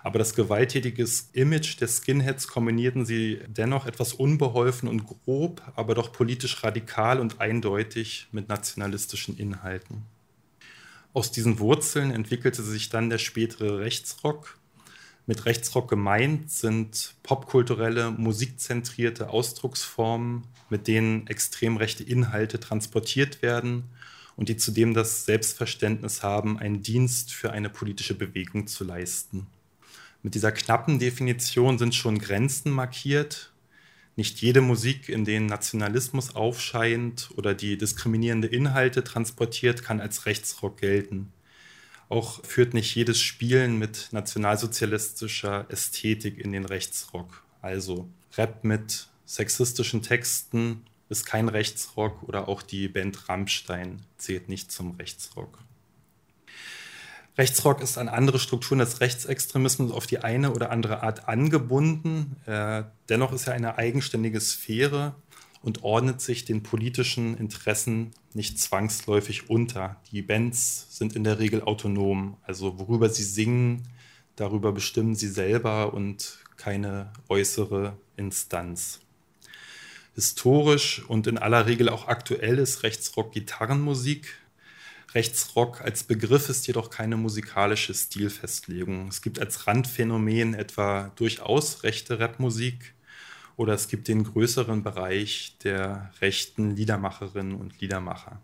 Aber 0.02 0.18
das 0.18 0.34
gewalttätige 0.34 1.06
Image 1.32 1.80
der 1.80 1.88
Skinheads 1.88 2.48
kombinierten 2.48 3.04
sie 3.04 3.40
dennoch 3.46 3.86
etwas 3.86 4.14
unbeholfen 4.14 4.88
und 4.88 5.06
grob, 5.06 5.62
aber 5.76 5.94
doch 5.94 6.12
politisch 6.12 6.62
radikal 6.64 7.20
und 7.20 7.40
eindeutig 7.40 8.28
mit 8.32 8.48
nationalistischen 8.48 9.36
Inhalten. 9.36 10.04
Aus 11.12 11.32
diesen 11.32 11.58
Wurzeln 11.58 12.12
entwickelte 12.12 12.62
sich 12.62 12.88
dann 12.88 13.10
der 13.10 13.18
spätere 13.18 13.80
Rechtsrock. 13.80 14.58
Mit 15.26 15.44
Rechtsrock 15.44 15.88
gemeint 15.88 16.50
sind 16.50 17.14
popkulturelle, 17.22 18.10
musikzentrierte 18.10 19.30
Ausdrucksformen, 19.30 20.44
mit 20.70 20.86
denen 20.86 21.26
extrem 21.26 21.76
rechte 21.76 22.04
Inhalte 22.04 22.58
transportiert 22.58 23.42
werden 23.42 23.84
und 24.36 24.48
die 24.48 24.56
zudem 24.56 24.94
das 24.94 25.26
Selbstverständnis 25.26 26.22
haben, 26.22 26.58
einen 26.58 26.82
Dienst 26.82 27.32
für 27.32 27.50
eine 27.50 27.68
politische 27.68 28.14
Bewegung 28.14 28.66
zu 28.66 28.84
leisten. 28.84 29.46
Mit 30.22 30.34
dieser 30.34 30.52
knappen 30.52 30.98
Definition 30.98 31.78
sind 31.78 31.94
schon 31.94 32.18
Grenzen 32.18 32.70
markiert. 32.72 33.52
Nicht 34.16 34.42
jede 34.42 34.60
Musik, 34.60 35.08
in 35.08 35.24
denen 35.24 35.46
Nationalismus 35.46 36.34
aufscheint 36.34 37.30
oder 37.36 37.54
die 37.54 37.78
diskriminierende 37.78 38.48
Inhalte 38.48 39.02
transportiert, 39.02 39.82
kann 39.82 40.00
als 40.00 40.26
Rechtsrock 40.26 40.78
gelten. 40.78 41.32
Auch 42.10 42.44
führt 42.44 42.74
nicht 42.74 42.94
jedes 42.94 43.18
Spielen 43.20 43.78
mit 43.78 44.08
nationalsozialistischer 44.10 45.66
Ästhetik 45.70 46.38
in 46.38 46.52
den 46.52 46.66
Rechtsrock. 46.66 47.44
Also 47.62 48.10
Rap 48.36 48.64
mit 48.64 49.06
sexistischen 49.24 50.02
Texten 50.02 50.82
ist 51.08 51.24
kein 51.24 51.48
Rechtsrock 51.48 52.22
oder 52.24 52.48
auch 52.48 52.62
die 52.62 52.88
Band 52.88 53.28
Rammstein 53.28 54.02
zählt 54.18 54.48
nicht 54.48 54.70
zum 54.70 54.96
Rechtsrock. 54.96 55.58
Rechtsrock 57.38 57.80
ist 57.80 57.96
an 57.96 58.08
andere 58.08 58.38
Strukturen 58.38 58.80
des 58.80 59.00
Rechtsextremismus 59.00 59.92
auf 59.92 60.06
die 60.06 60.18
eine 60.18 60.52
oder 60.52 60.70
andere 60.70 61.02
Art 61.02 61.28
angebunden. 61.28 62.36
Äh, 62.46 62.84
dennoch 63.08 63.32
ist 63.32 63.46
er 63.46 63.54
eine 63.54 63.78
eigenständige 63.78 64.40
Sphäre 64.40 65.14
und 65.62 65.82
ordnet 65.82 66.20
sich 66.20 66.44
den 66.44 66.62
politischen 66.62 67.36
Interessen 67.36 68.12
nicht 68.34 68.58
zwangsläufig 68.58 69.50
unter. 69.50 69.96
Die 70.10 70.22
Bands 70.22 70.86
sind 70.96 71.14
in 71.14 71.24
der 71.24 71.38
Regel 71.38 71.62
autonom, 71.62 72.36
also 72.42 72.78
worüber 72.78 73.08
sie 73.08 73.24
singen, 73.24 73.88
darüber 74.36 74.72
bestimmen 74.72 75.14
sie 75.14 75.28
selber 75.28 75.92
und 75.92 76.38
keine 76.56 77.12
äußere 77.28 77.96
Instanz. 78.16 79.00
Historisch 80.14 81.02
und 81.08 81.26
in 81.26 81.38
aller 81.38 81.66
Regel 81.66 81.88
auch 81.88 82.08
aktuell 82.08 82.58
ist 82.58 82.82
Rechtsrock 82.82 83.32
Gitarrenmusik, 83.32 84.39
Rechtsrock 85.14 85.80
als 85.80 86.04
Begriff 86.04 86.48
ist 86.48 86.66
jedoch 86.66 86.90
keine 86.90 87.16
musikalische 87.16 87.94
Stilfestlegung. 87.94 89.08
Es 89.08 89.22
gibt 89.22 89.40
als 89.40 89.66
Randphänomen 89.66 90.54
etwa 90.54 91.10
durchaus 91.16 91.82
rechte 91.82 92.20
Rapmusik 92.20 92.94
oder 93.56 93.74
es 93.74 93.88
gibt 93.88 94.06
den 94.06 94.24
größeren 94.24 94.82
Bereich 94.82 95.56
der 95.64 96.12
rechten 96.20 96.76
Liedermacherinnen 96.76 97.56
und 97.56 97.80
Liedermacher. 97.80 98.40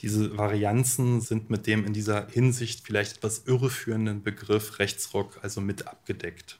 Diese 0.00 0.38
Varianzen 0.38 1.20
sind 1.20 1.50
mit 1.50 1.66
dem 1.66 1.84
in 1.84 1.92
dieser 1.92 2.26
Hinsicht 2.28 2.86
vielleicht 2.86 3.18
etwas 3.18 3.42
irreführenden 3.46 4.22
Begriff 4.22 4.78
Rechtsrock 4.78 5.38
also 5.42 5.60
mit 5.60 5.86
abgedeckt 5.86 6.58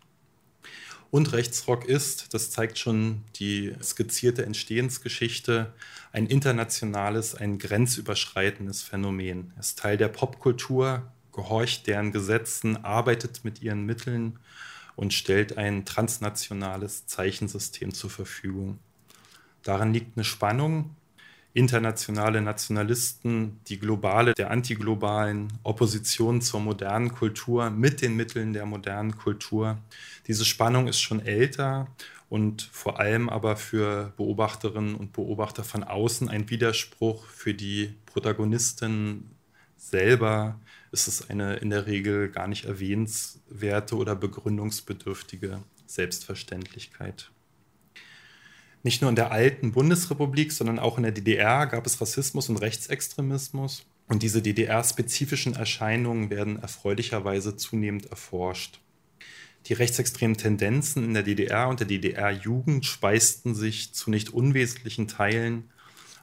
und 1.11 1.33
Rechtsrock 1.33 1.85
ist, 1.87 2.33
das 2.35 2.51
zeigt 2.51 2.79
schon 2.79 3.25
die 3.37 3.75
skizzierte 3.83 4.45
Entstehensgeschichte, 4.45 5.73
ein 6.13 6.27
internationales, 6.27 7.35
ein 7.35 7.59
grenzüberschreitendes 7.59 8.83
Phänomen. 8.83 9.53
Er 9.57 9.61
ist 9.61 9.79
Teil 9.79 9.97
der 9.97 10.09
Popkultur, 10.09 11.11
gehorcht 11.33 11.87
deren 11.87 12.13
Gesetzen, 12.13 12.85
arbeitet 12.85 13.45
mit 13.45 13.63
ihren 13.63 13.85
Mitteln 13.87 14.39
und 14.95 15.13
stellt 15.13 15.59
ein 15.59 15.85
transnationales 15.85 17.07
Zeichensystem 17.07 17.93
zur 17.93 18.11
Verfügung. 18.11 18.79
Darin 19.63 19.93
liegt 19.93 20.17
eine 20.17 20.25
Spannung 20.25 20.97
internationale 21.53 22.41
Nationalisten, 22.41 23.61
die 23.67 23.79
globale, 23.79 24.35
der 24.35 24.51
antiglobalen 24.51 25.53
Opposition 25.63 26.41
zur 26.41 26.61
modernen 26.61 27.13
Kultur 27.13 27.71
mit 27.71 28.03
den 28.03 28.15
Mitteln 28.17 28.53
der 28.53 28.67
modernen 28.67 29.17
Kultur. 29.17 29.79
Diese 30.27 30.45
Spannung 30.45 30.87
ist 30.87 31.01
schon 31.01 31.25
älter 31.25 31.89
und 32.29 32.63
vor 32.73 33.01
allem 33.01 33.29
aber 33.29 33.57
für 33.57 34.13
Beobachterinnen 34.17 34.95
und 34.95 35.13
Beobachter 35.13 35.65
von 35.65 35.83
außen 35.83 36.29
ein 36.29 36.49
Widerspruch. 36.49 37.27
Für 37.27 37.53
die 37.53 37.95
Protagonistin 38.07 39.31
selber 39.77 40.61
ist 40.93 41.09
es 41.09 41.29
eine 41.31 41.57
in 41.57 41.71
der 41.71 41.87
Regel 41.87 42.31
gar 42.31 42.47
nicht 42.47 42.67
erwähnenswerte 42.67 43.97
oder 43.97 44.15
begründungsbedürftige 44.15 45.59
Selbstverständlichkeit. 45.87 47.33
Nicht 48.83 49.03
nur 49.03 49.11
in 49.11 49.17
der 49.17 49.31
alten 49.31 49.73
Bundesrepublik, 49.73 50.53
sondern 50.53 50.79
auch 50.79 50.97
in 50.97 51.03
der 51.03 51.13
DDR 51.13 51.67
gab 51.67 51.85
es 51.87 52.01
Rassismus 52.01 52.49
und 52.49 52.57
Rechtsextremismus. 52.57 53.85
Und 54.09 54.23
diese 54.23 54.43
DDR-spezifischen 54.43 55.55
Erscheinungen 55.55 56.31
werden 56.31 56.61
erfreulicherweise 56.61 57.57
zunehmend 57.57 58.07
erforscht. 58.07 58.81
Die 59.67 59.75
rechtsextremen 59.75 60.37
Tendenzen 60.37 61.05
in 61.05 61.15
der 61.15 61.23
DDR 61.23 61.69
und 61.69 61.81
der 61.81 61.87
DDR-Jugend 61.87 62.87
speisten 62.87 63.55
sich 63.55 63.93
zu 63.93 64.11
nicht 64.11 64.31
unwesentlichen 64.31 65.07
Teilen 65.07 65.71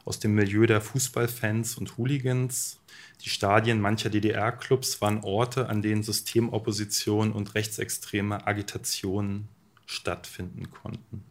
aus 0.03 0.19
dem 0.19 0.33
Milieu 0.33 0.65
der 0.65 0.81
Fußballfans 0.81 1.77
und 1.77 1.97
Hooligans. 1.97 2.79
Die 3.23 3.29
Stadien 3.29 3.79
mancher 3.79 4.09
DDR-Clubs 4.09 4.99
waren 5.01 5.23
Orte, 5.23 5.69
an 5.69 5.81
denen 5.81 6.01
Systemopposition 6.01 7.31
und 7.31 7.55
rechtsextreme 7.55 8.47
Agitationen 8.47 9.47
stattfinden 9.85 10.71
konnten. 10.71 11.23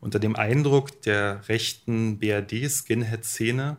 Unter 0.00 0.18
dem 0.18 0.34
Eindruck 0.34 1.02
der 1.02 1.46
rechten 1.48 2.18
BRD-Skinhead-Szene 2.18 3.76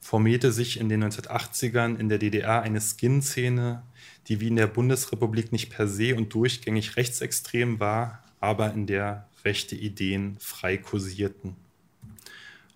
formierte 0.00 0.52
sich 0.52 0.78
in 0.78 0.90
den 0.90 1.02
1980ern 1.02 1.98
in 1.98 2.10
der 2.10 2.18
DDR 2.18 2.60
eine 2.60 2.80
Skin-Szene, 2.80 3.82
die 4.28 4.40
wie 4.40 4.48
in 4.48 4.56
der 4.56 4.66
Bundesrepublik 4.66 5.50
nicht 5.50 5.70
per 5.70 5.88
se 5.88 6.14
und 6.14 6.34
durchgängig 6.34 6.96
rechtsextrem 6.96 7.80
war, 7.80 8.22
aber 8.38 8.74
in 8.74 8.86
der 8.86 9.26
rechte 9.46 9.76
Ideen 9.76 10.36
frei 10.40 10.76
kursierten. 10.76 11.56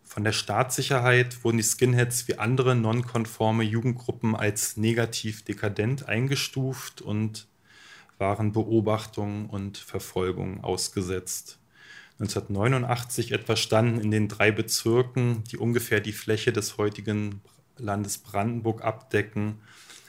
Von 0.05 0.25
der 0.25 0.33
Staatssicherheit 0.33 1.45
wurden 1.45 1.59
die 1.59 1.63
Skinheads 1.63 2.29
wie 2.29 2.39
andere 2.39 2.75
nonkonforme 2.75 3.63
Jugendgruppen 3.63 4.35
als 4.35 4.79
negativ 4.79 5.45
dekadent 5.45 6.09
eingestuft 6.09 7.03
und 7.03 7.47
waren 8.17 8.53
Beobachtungen 8.53 9.51
und 9.51 9.77
Verfolgungen 9.77 10.65
ausgesetzt. 10.65 11.58
1989 12.21 13.31
etwa 13.31 13.55
standen 13.55 14.01
in 14.01 14.11
den 14.11 14.27
drei 14.27 14.51
Bezirken, 14.51 15.45
die 15.45 15.57
ungefähr 15.57 16.01
die 16.01 16.13
Fläche 16.13 16.53
des 16.53 16.77
heutigen 16.77 17.41
Landes 17.77 18.19
Brandenburg 18.19 18.83
abdecken, 18.83 19.61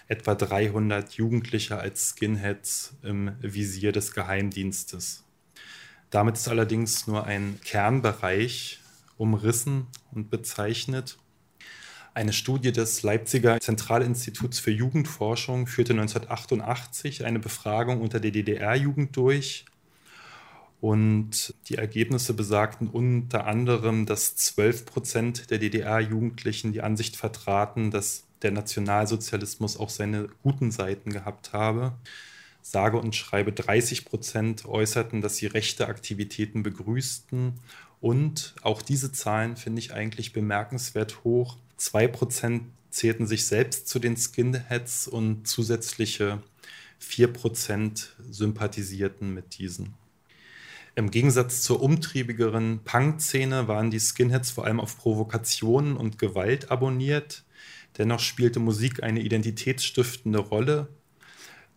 etwa 0.07 0.33
300 0.33 1.13
Jugendliche 1.13 1.77
als 1.77 2.09
Skinheads 2.09 2.95
im 3.03 3.31
Visier 3.41 3.91
des 3.91 4.11
Geheimdienstes. 4.13 5.23
Damit 6.09 6.35
ist 6.35 6.47
allerdings 6.47 7.05
nur 7.05 7.25
ein 7.25 7.59
Kernbereich 7.63 8.79
umrissen 9.17 9.85
und 10.11 10.31
bezeichnet. 10.31 11.19
Eine 12.15 12.33
Studie 12.33 12.71
des 12.71 13.03
Leipziger 13.03 13.59
Zentralinstituts 13.59 14.57
für 14.57 14.71
Jugendforschung 14.71 15.67
führte 15.67 15.93
1988 15.93 17.23
eine 17.23 17.37
Befragung 17.37 18.01
unter 18.01 18.19
der 18.19 18.31
DDR-Jugend 18.31 19.15
durch 19.15 19.65
und 20.81 21.53
die 21.67 21.75
Ergebnisse 21.75 22.33
besagten 22.33 22.87
unter 22.87 23.45
anderem, 23.45 24.05
dass 24.05 24.35
12 24.35 24.85
Prozent 24.85 25.51
der 25.51 25.57
DDR-Jugendlichen 25.57 26.71
die 26.71 26.81
Ansicht 26.81 27.17
vertraten, 27.17 27.91
dass 27.91 28.23
der 28.41 28.51
Nationalsozialismus 28.51 29.77
auch 29.77 29.89
seine 29.89 30.29
guten 30.41 30.71
Seiten 30.71 31.11
gehabt 31.11 31.51
habe. 31.51 31.93
Sage 32.61 32.97
und 32.97 33.15
schreibe 33.15 33.51
30 33.51 34.05
Prozent 34.05 34.65
äußerten, 34.65 35.21
dass 35.21 35.35
sie 35.35 35.47
rechte 35.47 35.87
Aktivitäten 35.87 36.63
begrüßten. 36.63 37.53
Und 37.99 38.55
auch 38.61 38.81
diese 38.81 39.11
Zahlen 39.11 39.57
finde 39.57 39.79
ich 39.79 39.93
eigentlich 39.93 40.31
bemerkenswert 40.31 41.25
hoch. 41.25 41.57
2 41.75 42.07
Prozent 42.07 42.63
zählten 42.89 43.27
sich 43.27 43.45
selbst 43.45 43.89
zu 43.89 43.99
den 43.99 44.15
Skinheads 44.15 45.09
und 45.09 45.45
zusätzliche 45.45 46.41
4 46.99 47.27
Prozent 47.33 48.15
sympathisierten 48.29 49.33
mit 49.33 49.57
diesen. 49.57 49.98
Im 50.95 51.11
Gegensatz 51.11 51.61
zur 51.61 51.81
umtriebigeren 51.81 52.81
Punk-Szene 52.83 53.67
waren 53.67 53.91
die 53.91 53.99
Skinheads 53.99 54.51
vor 54.51 54.65
allem 54.65 54.79
auf 54.79 54.97
Provokationen 54.97 55.95
und 55.95 56.17
Gewalt 56.17 56.71
abonniert. 56.71 57.43
Dennoch 57.97 58.19
spielte 58.19 58.59
Musik 58.59 59.03
eine 59.03 59.21
identitätsstiftende 59.21 60.39
Rolle. 60.39 60.89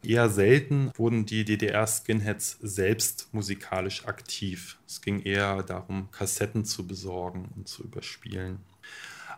Eher 0.05 0.29
selten 0.29 0.91
wurden 0.97 1.27
die 1.27 1.45
DDR-Skinheads 1.45 2.59
selbst 2.61 3.29
musikalisch 3.33 4.07
aktiv. 4.07 4.79
Es 4.87 5.01
ging 5.01 5.21
eher 5.21 5.63
darum, 5.63 6.11
Kassetten 6.11 6.65
zu 6.65 6.87
besorgen 6.87 7.49
und 7.55 7.69
zu 7.69 7.85
überspielen. 7.85 8.59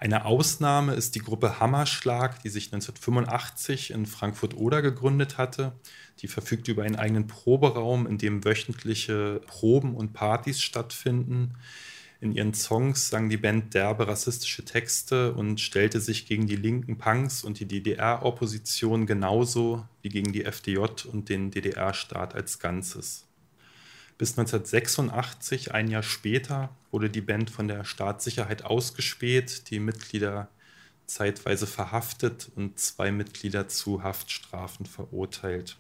Eine 0.01 0.25
Ausnahme 0.25 0.95
ist 0.95 1.15
die 1.15 1.21
Gruppe 1.21 1.61
Hammerschlag, 1.61 2.43
die 2.43 2.49
sich 2.49 2.73
1985 2.73 3.91
in 3.91 4.07
Frankfurt-Oder 4.07 4.83
gegründet 4.83 5.39
hatte. 5.39 5.73
Die 6.21 6.29
verfügt 6.29 6.69
über 6.69 6.83
einen 6.83 6.97
eigenen 6.97 7.27
Proberaum, 7.27 8.07
in 8.07 8.19
dem 8.19 8.45
wöchentliche 8.45 9.41
Proben 9.47 9.95
und 9.95 10.13
Partys 10.13 10.61
stattfinden. 10.61 11.55
In 12.21 12.33
ihren 12.33 12.55
Songs 12.55 13.11
sang 13.11 13.29
die 13.29 13.37
Band 13.37 13.75
derbe 13.75 14.09
rassistische 14.09 14.65
Texte 14.65 15.35
und 15.35 15.61
stellte 15.61 16.01
sich 16.01 16.27
gegen 16.27 16.47
die 16.47 16.57
linken 16.57 16.97
Punks 16.97 17.45
und 17.45 17.61
die 17.61 17.67
DDR-Opposition 17.67 19.07
genauso 19.07 19.87
wie 20.01 20.09
gegen 20.09 20.33
die 20.33 20.45
FDJ 20.45 21.07
und 21.11 21.29
den 21.29 21.51
DDR-Staat 21.51 22.35
als 22.35 22.59
Ganzes. 22.59 23.27
Bis 24.17 24.39
1986, 24.39 25.75
ein 25.75 25.89
Jahr 25.89 26.05
später, 26.05 26.71
wurde 26.93 27.11
die 27.11 27.21
Band 27.21 27.51
von 27.51 27.67
der 27.67 27.85
Staatssicherheit 27.85 28.65
ausgespäht, 28.65 29.71
die 29.71 29.81
Mitglieder 29.81 30.49
zeitweise 31.05 31.67
verhaftet 31.67 32.51
und 32.55 32.79
zwei 32.79 33.11
Mitglieder 33.11 33.69
zu 33.69 34.03
Haftstrafen 34.03 34.87
verurteilt. 34.87 35.77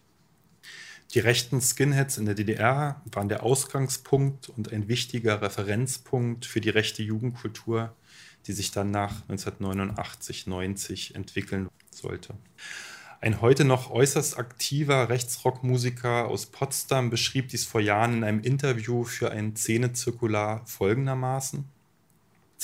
Die 1.14 1.20
rechten 1.20 1.60
Skinheads 1.60 2.18
in 2.18 2.26
der 2.26 2.34
DDR 2.34 3.00
waren 3.12 3.28
der 3.28 3.44
Ausgangspunkt 3.44 4.48
und 4.48 4.72
ein 4.72 4.88
wichtiger 4.88 5.42
Referenzpunkt 5.42 6.44
für 6.44 6.60
die 6.60 6.70
rechte 6.70 7.04
Jugendkultur, 7.04 7.94
die 8.48 8.52
sich 8.52 8.72
dann 8.72 8.90
nach 8.90 9.22
1989-90 9.28 11.14
entwickeln 11.14 11.68
sollte. 11.92 12.34
Ein 13.20 13.40
heute 13.40 13.64
noch 13.64 13.92
äußerst 13.92 14.36
aktiver 14.36 15.08
Rechtsrockmusiker 15.08 16.26
aus 16.26 16.46
Potsdam 16.46 17.10
beschrieb 17.10 17.48
dies 17.48 17.64
vor 17.64 17.80
Jahren 17.80 18.14
in 18.14 18.24
einem 18.24 18.40
Interview 18.40 19.04
für 19.04 19.30
ein 19.30 19.54
Szene-Zirkular 19.54 20.66
folgendermaßen. 20.66 21.64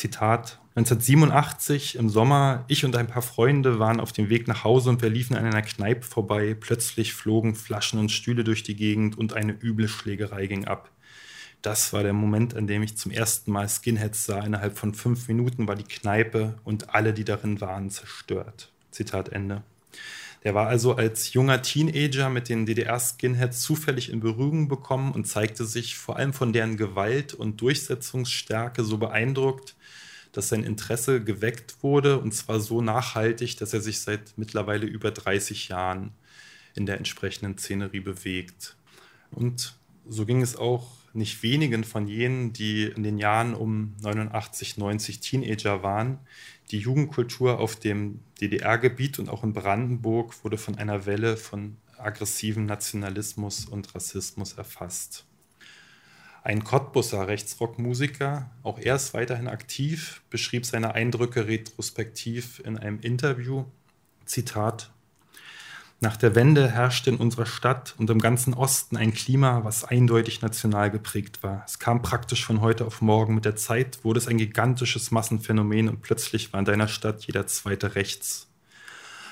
Zitat, 0.00 0.58
1987 0.76 1.96
im 1.96 2.08
Sommer, 2.08 2.64
ich 2.68 2.86
und 2.86 2.96
ein 2.96 3.06
paar 3.06 3.20
Freunde 3.20 3.78
waren 3.78 4.00
auf 4.00 4.12
dem 4.12 4.30
Weg 4.30 4.48
nach 4.48 4.64
Hause 4.64 4.88
und 4.88 5.02
wir 5.02 5.10
liefen 5.10 5.36
an 5.36 5.44
einer 5.44 5.60
Kneipe 5.60 6.06
vorbei. 6.06 6.56
Plötzlich 6.58 7.12
flogen 7.12 7.54
Flaschen 7.54 7.98
und 7.98 8.10
Stühle 8.10 8.42
durch 8.42 8.62
die 8.62 8.76
Gegend 8.76 9.18
und 9.18 9.34
eine 9.34 9.52
üble 9.52 9.88
Schlägerei 9.88 10.46
ging 10.46 10.64
ab. 10.64 10.90
Das 11.60 11.92
war 11.92 12.02
der 12.02 12.14
Moment, 12.14 12.56
an 12.56 12.66
dem 12.66 12.82
ich 12.82 12.96
zum 12.96 13.12
ersten 13.12 13.52
Mal 13.52 13.68
Skinheads 13.68 14.24
sah. 14.24 14.40
Innerhalb 14.40 14.78
von 14.78 14.94
fünf 14.94 15.28
Minuten 15.28 15.68
war 15.68 15.74
die 15.74 15.84
Kneipe 15.84 16.58
und 16.64 16.94
alle, 16.94 17.12
die 17.12 17.24
darin 17.24 17.60
waren, 17.60 17.90
zerstört. 17.90 18.72
Zitat 18.90 19.28
Ende. 19.28 19.62
Der 20.42 20.54
war 20.54 20.68
also 20.68 20.94
als 20.94 21.34
junger 21.34 21.60
Teenager 21.60 22.30
mit 22.30 22.48
den 22.48 22.64
DDR-Skinheads 22.64 23.60
zufällig 23.60 24.10
in 24.10 24.20
Berührung 24.20 24.68
bekommen 24.68 25.12
und 25.12 25.26
zeigte 25.26 25.66
sich 25.66 25.96
vor 25.96 26.16
allem 26.16 26.32
von 26.32 26.52
deren 26.52 26.76
Gewalt 26.76 27.34
und 27.34 27.60
Durchsetzungsstärke 27.60 28.82
so 28.82 28.96
beeindruckt, 28.96 29.76
dass 30.32 30.48
sein 30.48 30.62
Interesse 30.62 31.22
geweckt 31.22 31.82
wurde 31.82 32.18
und 32.18 32.32
zwar 32.32 32.60
so 32.60 32.80
nachhaltig, 32.80 33.56
dass 33.58 33.74
er 33.74 33.80
sich 33.80 34.00
seit 34.00 34.38
mittlerweile 34.38 34.86
über 34.86 35.10
30 35.10 35.68
Jahren 35.68 36.12
in 36.74 36.86
der 36.86 36.96
entsprechenden 36.96 37.58
Szenerie 37.58 38.00
bewegt. 38.00 38.76
Und 39.30 39.74
so 40.08 40.24
ging 40.24 40.40
es 40.40 40.56
auch 40.56 40.86
nicht 41.12 41.42
wenigen 41.42 41.84
von 41.84 42.06
jenen, 42.06 42.52
die 42.52 42.84
in 42.84 43.02
den 43.02 43.18
Jahren 43.18 43.54
um 43.54 43.94
89, 44.02 44.78
90 44.78 45.20
Teenager 45.20 45.82
waren. 45.82 46.18
Die 46.70 46.78
Jugendkultur 46.78 47.58
auf 47.58 47.74
dem 47.76 48.20
DDR-Gebiet 48.40 49.18
und 49.18 49.28
auch 49.28 49.42
in 49.42 49.52
Brandenburg 49.52 50.44
wurde 50.44 50.56
von 50.56 50.78
einer 50.78 51.04
Welle 51.04 51.36
von 51.36 51.76
aggressivem 51.98 52.64
Nationalismus 52.64 53.66
und 53.66 53.92
Rassismus 53.94 54.52
erfasst. 54.52 55.26
Ein 56.42 56.64
Cottbusser 56.64 57.26
Rechtsrockmusiker, 57.26 58.50
auch 58.62 58.78
er 58.78 58.94
ist 58.94 59.12
weiterhin 59.14 59.48
aktiv, 59.48 60.22
beschrieb 60.30 60.64
seine 60.64 60.94
Eindrücke 60.94 61.46
retrospektiv 61.48 62.62
in 62.64 62.78
einem 62.78 63.00
Interview. 63.00 63.64
Zitat: 64.24 64.90
nach 66.02 66.16
der 66.16 66.34
Wende 66.34 66.70
herrschte 66.70 67.10
in 67.10 67.16
unserer 67.16 67.44
Stadt 67.44 67.94
und 67.98 68.08
im 68.08 68.20
ganzen 68.20 68.54
Osten 68.54 68.96
ein 68.96 69.12
Klima, 69.12 69.64
was 69.64 69.84
eindeutig 69.84 70.40
national 70.40 70.90
geprägt 70.90 71.42
war. 71.42 71.62
Es 71.66 71.78
kam 71.78 72.00
praktisch 72.00 72.44
von 72.44 72.62
heute 72.62 72.86
auf 72.86 73.02
morgen. 73.02 73.34
Mit 73.34 73.44
der 73.44 73.56
Zeit 73.56 74.02
wurde 74.02 74.18
es 74.18 74.26
ein 74.26 74.38
gigantisches 74.38 75.10
Massenphänomen 75.10 75.90
und 75.90 76.00
plötzlich 76.00 76.54
war 76.54 76.60
in 76.60 76.64
deiner 76.64 76.88
Stadt 76.88 77.24
jeder 77.24 77.46
zweite 77.46 77.94
rechts. 77.96 78.48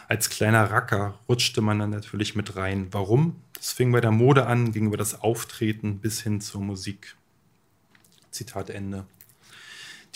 Als 0.08 0.28
kleiner 0.28 0.70
Racker 0.70 1.18
rutschte 1.26 1.62
man 1.62 1.78
dann 1.78 1.90
natürlich 1.90 2.34
mit 2.34 2.56
rein. 2.56 2.88
Warum? 2.90 3.36
Das 3.54 3.72
fing 3.72 3.90
bei 3.90 4.02
der 4.02 4.10
Mode 4.10 4.46
an, 4.46 4.72
ging 4.72 4.86
über 4.86 4.98
das 4.98 5.22
Auftreten 5.22 6.00
bis 6.00 6.20
hin 6.20 6.42
zur 6.42 6.60
Musik. 6.60 7.16
Zitat 8.30 8.68
Ende. 8.68 9.06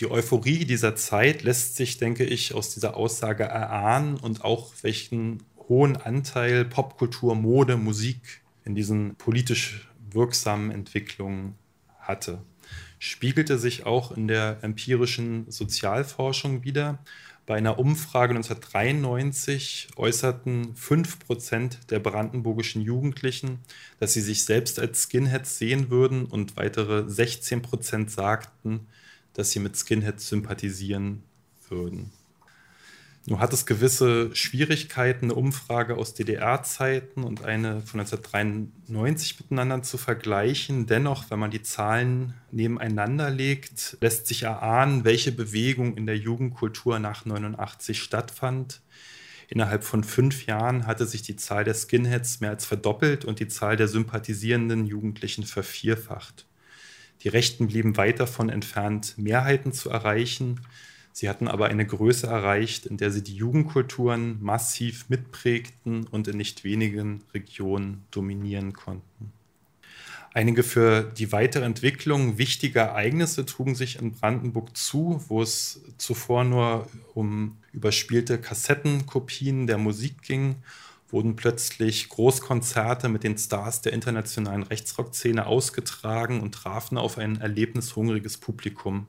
Die 0.00 0.10
Euphorie 0.10 0.64
dieser 0.64 0.96
Zeit 0.96 1.42
lässt 1.42 1.76
sich, 1.76 1.98
denke 1.98 2.24
ich, 2.24 2.54
aus 2.54 2.74
dieser 2.74 2.96
Aussage 2.96 3.44
erahnen 3.44 4.16
und 4.16 4.44
auch 4.44 4.72
welchen 4.82 5.42
hohen 5.72 5.96
Anteil 5.96 6.66
Popkultur, 6.66 7.34
Mode, 7.34 7.78
Musik 7.78 8.42
in 8.66 8.74
diesen 8.74 9.14
politisch 9.14 9.88
wirksamen 10.10 10.70
Entwicklungen 10.70 11.54
hatte. 11.98 12.42
Spiegelte 12.98 13.56
sich 13.56 13.86
auch 13.86 14.12
in 14.12 14.28
der 14.28 14.58
empirischen 14.60 15.50
Sozialforschung 15.50 16.62
wieder. 16.62 16.98
Bei 17.46 17.54
einer 17.56 17.78
Umfrage 17.78 18.34
1993 18.34 19.88
äußerten 19.96 20.74
5% 20.74 21.86
der 21.88 22.00
brandenburgischen 22.00 22.82
Jugendlichen, 22.82 23.60
dass 23.98 24.12
sie 24.12 24.20
sich 24.20 24.44
selbst 24.44 24.78
als 24.78 25.04
Skinheads 25.04 25.56
sehen 25.56 25.88
würden 25.88 26.26
und 26.26 26.58
weitere 26.58 27.06
16% 27.06 28.10
sagten, 28.10 28.88
dass 29.32 29.52
sie 29.52 29.58
mit 29.60 29.74
Skinheads 29.78 30.28
sympathisieren 30.28 31.22
würden. 31.70 32.12
Nun 33.26 33.38
hat 33.38 33.52
es 33.52 33.66
gewisse 33.66 34.34
Schwierigkeiten, 34.34 35.26
eine 35.26 35.34
Umfrage 35.34 35.96
aus 35.96 36.14
DDR-Zeiten 36.14 37.22
und 37.22 37.44
eine 37.44 37.80
von 37.82 38.00
1993 38.00 39.38
miteinander 39.38 39.82
zu 39.84 39.96
vergleichen. 39.96 40.86
Dennoch, 40.86 41.30
wenn 41.30 41.38
man 41.38 41.52
die 41.52 41.62
Zahlen 41.62 42.34
nebeneinander 42.50 43.30
legt, 43.30 43.96
lässt 44.00 44.26
sich 44.26 44.42
erahnen, 44.42 45.04
welche 45.04 45.30
Bewegung 45.30 45.96
in 45.96 46.06
der 46.06 46.18
Jugendkultur 46.18 46.98
nach 46.98 47.24
89 47.24 48.02
stattfand. 48.02 48.80
Innerhalb 49.48 49.84
von 49.84 50.02
fünf 50.02 50.46
Jahren 50.46 50.86
hatte 50.88 51.06
sich 51.06 51.22
die 51.22 51.36
Zahl 51.36 51.62
der 51.62 51.74
Skinheads 51.74 52.40
mehr 52.40 52.50
als 52.50 52.66
verdoppelt 52.66 53.24
und 53.24 53.38
die 53.38 53.48
Zahl 53.48 53.76
der 53.76 53.86
sympathisierenden 53.86 54.86
Jugendlichen 54.86 55.44
vervierfacht. 55.44 56.46
Die 57.22 57.28
Rechten 57.28 57.68
blieben 57.68 57.96
weit 57.96 58.18
davon 58.18 58.48
entfernt, 58.48 59.14
Mehrheiten 59.16 59.72
zu 59.72 59.90
erreichen. 59.90 60.60
Sie 61.12 61.28
hatten 61.28 61.46
aber 61.46 61.66
eine 61.66 61.86
Größe 61.86 62.26
erreicht, 62.26 62.86
in 62.86 62.96
der 62.96 63.10
sie 63.10 63.22
die 63.22 63.36
Jugendkulturen 63.36 64.42
massiv 64.42 65.08
mitprägten 65.10 66.06
und 66.06 66.26
in 66.28 66.38
nicht 66.38 66.64
wenigen 66.64 67.22
Regionen 67.34 68.04
dominieren 68.10 68.72
konnten. 68.72 69.32
Einige 70.34 70.62
für 70.62 71.02
die 71.02 71.30
weitere 71.30 71.64
Entwicklung 71.64 72.38
wichtige 72.38 72.78
Ereignisse 72.78 73.44
trugen 73.44 73.74
sich 73.74 73.98
in 74.00 74.12
Brandenburg 74.12 74.74
zu, 74.74 75.22
wo 75.28 75.42
es 75.42 75.82
zuvor 75.98 76.44
nur 76.44 76.88
um 77.12 77.58
überspielte 77.72 78.38
Kassettenkopien 78.38 79.66
der 79.66 79.76
Musik 79.76 80.22
ging, 80.22 80.56
wurden 81.10 81.36
plötzlich 81.36 82.08
Großkonzerte 82.08 83.10
mit 83.10 83.24
den 83.24 83.36
Stars 83.36 83.82
der 83.82 83.92
internationalen 83.92 84.62
Rechtsrock-Szene 84.62 85.44
ausgetragen 85.44 86.40
und 86.40 86.54
trafen 86.54 86.96
auf 86.96 87.18
ein 87.18 87.38
erlebnishungriges 87.38 88.38
Publikum. 88.38 89.06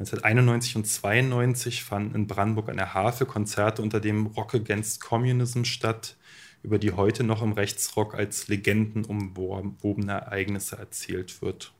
1991 0.00 0.76
und 0.76 0.82
1992 0.82 1.82
fanden 1.82 2.14
in 2.14 2.26
Brandenburg 2.28 2.68
an 2.68 2.76
der 2.76 2.94
Havel 2.94 3.26
Konzerte 3.26 3.82
unter 3.82 3.98
dem 3.98 4.26
Rock 4.26 4.54
Against 4.54 5.00
Communism 5.00 5.64
statt, 5.64 6.16
über 6.62 6.78
die 6.78 6.92
heute 6.92 7.24
noch 7.24 7.42
im 7.42 7.50
Rechtsrock 7.50 8.14
als 8.14 8.46
Legenden 8.46 9.04
umwobene 9.04 10.12
Ereignisse 10.12 10.78
erzählt 10.78 11.42
wird. 11.42 11.72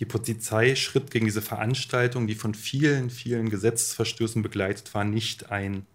Die 0.00 0.04
Polizei 0.04 0.74
schritt 0.74 1.12
gegen 1.12 1.26
diese 1.26 1.40
Veranstaltung, 1.40 2.26
die 2.26 2.34
von 2.34 2.54
vielen, 2.54 3.10
vielen 3.10 3.48
Gesetzesverstößen 3.48 4.42
begleitet 4.42 4.92
war, 4.92 5.04
nicht 5.04 5.52
ein. 5.52 5.86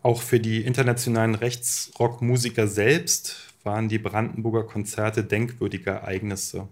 Auch 0.00 0.22
für 0.22 0.38
die 0.38 0.62
internationalen 0.62 1.34
Rechtsrockmusiker 1.34 2.68
selbst 2.68 3.52
waren 3.64 3.88
die 3.88 3.98
Brandenburger 3.98 4.64
Konzerte 4.64 5.24
denkwürdige 5.24 5.90
Ereignisse. 5.90 6.68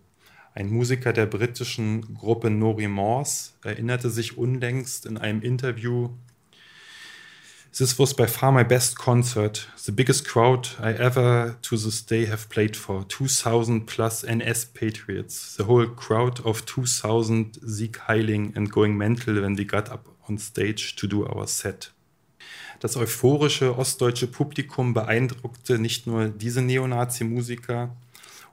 Ein 0.57 0.71
Musiker 0.71 1.13
der 1.13 1.27
britischen 1.27 2.15
Gruppe 2.15 2.49
Nori 2.49 2.89
Morse 2.89 3.51
erinnerte 3.63 4.09
sich 4.09 4.39
unlängst 4.39 5.05
in 5.05 5.19
einem 5.19 5.43
Interview, 5.43 6.09
This 7.77 7.99
was 7.99 8.15
by 8.15 8.27
far 8.27 8.53
my 8.53 8.65
best 8.65 8.97
concert, 8.97 9.71
the 9.77 9.93
biggest 9.93 10.27
crowd 10.27 10.79
I 10.81 10.93
ever 10.93 11.59
to 11.61 11.77
this 11.77 12.07
day 12.07 12.27
have 12.27 12.49
played 12.49 12.75
for. 12.75 13.07
2000 13.07 13.85
plus 13.85 14.25
NS 14.25 14.73
Patriots, 14.73 15.57
the 15.59 15.67
whole 15.67 15.87
crowd 15.89 16.41
of 16.47 16.65
2000 16.65 17.59
Sieg 17.63 17.99
heiling 18.09 18.57
and 18.57 18.71
going 18.71 18.97
mental 18.97 19.43
when 19.43 19.59
we 19.59 19.67
got 19.67 19.91
up 19.91 20.07
on 20.27 20.39
stage 20.39 20.97
to 20.97 21.07
do 21.07 21.27
our 21.27 21.47
set. 21.47 21.93
Das 22.81 22.97
euphorische 22.97 23.77
ostdeutsche 23.77 24.27
Publikum 24.27 24.95
beeindruckte 24.95 25.79
nicht 25.79 26.07
nur 26.07 26.31
diese 26.31 26.63
Neonazi-Musiker 26.63 27.95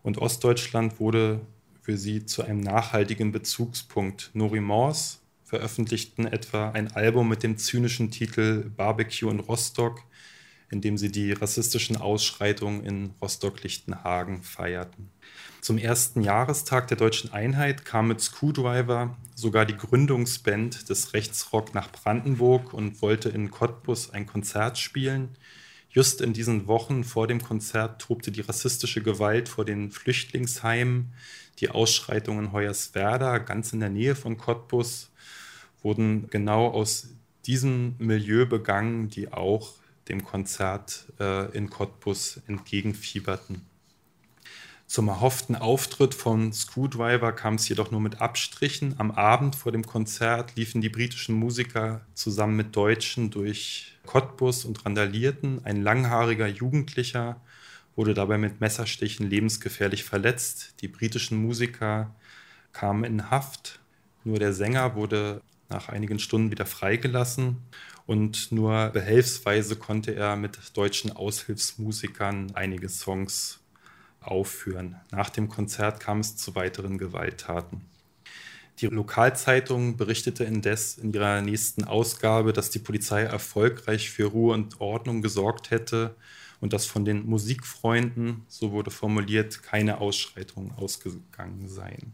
und 0.02 0.18
Ostdeutschland 0.18 1.00
wurde 1.00 1.39
für 1.84 1.98
sie 1.98 2.26
zu 2.26 2.43
einem 2.43 2.62
nachhaltigen 2.62 3.34
Bezugspunkt. 3.34 4.32
Nori 4.34 4.62
Morse 4.62 5.17
veröffentlichten 5.43 6.26
etwa 6.26 6.72
ein 6.72 6.91
Album 6.93 7.28
mit 7.28 7.43
dem 7.43 7.58
zynischen 7.58 8.10
Titel 8.10 8.72
Barbecue 8.76 9.30
in 9.30 9.41
Rostock, 9.41 10.02
in 10.72 10.80
dem 10.80 10.98
sie 10.98 11.12
die 11.12 11.34
rassistischen 11.34 11.98
Ausschreitungen 11.98 12.86
in 12.86 13.12
Rostock-Lichtenhagen 13.22 14.43
feierten. 14.43 15.10
Zum 15.60 15.78
ersten 15.78 16.22
Jahrestag 16.22 16.88
der 16.88 16.98
deutschen 16.98 17.34
Einheit 17.34 17.84
kam 17.84 18.08
mit 18.08 18.22
Screwdriver 18.22 19.17
sogar 19.36 19.65
die 19.65 19.78
Gründungsband 19.78 20.89
des 20.89 21.13
Rechtsrock 21.13 21.74
nach 21.74 21.91
Brandenburg 21.91 22.74
und 22.74 23.02
wollte 23.02 23.28
in 23.28 23.52
Cottbus 23.52 24.10
ein 24.10 24.26
Konzert 24.26 24.78
spielen. 24.78 25.38
Just 25.89 26.22
in 26.22 26.34
diesen 26.34 26.65
Wochen 26.67 27.04
vor 27.04 27.28
dem 27.28 27.41
Konzert 27.41 28.02
tobte 28.02 28.32
die 28.32 28.41
rassistische 28.41 29.04
Gewalt 29.04 29.48
vor 29.48 29.63
den 29.63 29.91
Flüchtlingsheimen. 29.91 31.13
Die 31.60 31.70
Ausschreitungen 31.70 32.52
Hoyerswerda, 32.52 33.38
ganz 33.38 33.74
in 33.74 33.80
der 33.80 33.89
Nähe 33.89 34.16
von 34.16 34.38
Cottbus, 34.38 35.12
wurden 35.82 36.30
genau 36.30 36.68
aus 36.68 37.10
diesem 37.46 37.96
Milieu 38.00 38.46
begangen, 38.46 39.10
die 39.10 39.32
auch 39.32 39.74
dem 40.08 40.24
Konzert 40.24 41.06
äh, 41.20 41.56
in 41.56 41.70
Cottbus 41.70 42.42
entgegenfieberten. 42.48 43.62
Zum 44.86 45.08
erhofften 45.08 45.56
Auftritt 45.56 46.13
von 46.13 46.54
Screwdriver 46.54 47.32
kam 47.32 47.56
es 47.56 47.68
jedoch 47.68 47.89
nur 47.89 48.02
mit 48.02 48.22
Abstrichen. 48.22 48.96
Am 49.00 49.12
Abend 49.12 49.56
vor 49.56 49.72
dem 49.72 49.86
Konzert 49.86 50.56
liefen 50.56 50.82
die 50.82 50.89
britischen 50.89 51.36
Musiker 51.36 52.02
zusammen 52.13 52.56
mit 52.58 52.76
Deutschen 52.76 53.32
durch 53.32 53.98
Cottbus 54.06 54.66
und 54.66 54.86
randalierten. 54.86 55.66
Ein 55.66 55.82
langhaariger 55.82 56.48
Jugendlicher 56.48 57.42
wurde 57.95 58.13
dabei 58.13 58.38
mit 58.38 58.62
Messerstichen 58.62 59.29
lebensgefährlich 59.29 60.03
verletzt. 60.03 60.75
Die 60.82 60.88
britischen 60.88 61.38
Musiker 61.38 62.13
kamen 62.71 63.03
in 63.03 63.29
Haft. 63.29 63.79
Nur 64.23 64.39
der 64.39 64.53
Sänger 64.53 64.95
wurde 64.95 65.41
nach 65.69 65.89
einigen 65.89 66.19
Stunden 66.19 66.51
wieder 66.51 66.65
freigelassen 66.65 67.58
und 68.06 68.51
nur 68.51 68.89
behelfsweise 68.89 69.75
konnte 69.75 70.13
er 70.13 70.36
mit 70.36 70.60
deutschen 70.75 71.12
Aushilfsmusikern 71.12 72.51
einige 72.53 72.89
Songs 72.89 73.60
aufführen. 74.19 74.97
Nach 75.12 75.29
dem 75.29 75.49
Konzert 75.49 75.99
kam 75.99 76.19
es 76.19 76.36
zu 76.36 76.56
weiteren 76.56 76.97
Gewalttaten. 76.97 77.82
Die 78.79 78.88
Lokalzeitung 78.88 79.97
berichtete 79.97 80.43
indes 80.45 80.97
in 80.97 81.13
ihrer 81.13 81.41
nächsten 81.41 81.84
Ausgabe, 81.84 82.53
dass 82.53 82.71
die 82.71 82.79
Polizei 82.79 83.21
erfolgreich 83.21 84.10
für 84.10 84.25
Ruhe 84.25 84.53
und 84.53 84.82
Ordnung 84.82 85.21
gesorgt 85.21 85.69
hätte 85.69 86.15
und 86.63 86.71
dass 86.71 86.86
von 86.86 87.04
den 87.04 87.26
Musikfreunden, 87.26 88.45
so 88.47 88.71
wurde 88.71 88.89
formuliert, 88.89 89.63
keine 89.63 89.97
Ausschreitungen 89.97 90.71
ausgegangen 90.71 91.67
seien. 91.67 92.13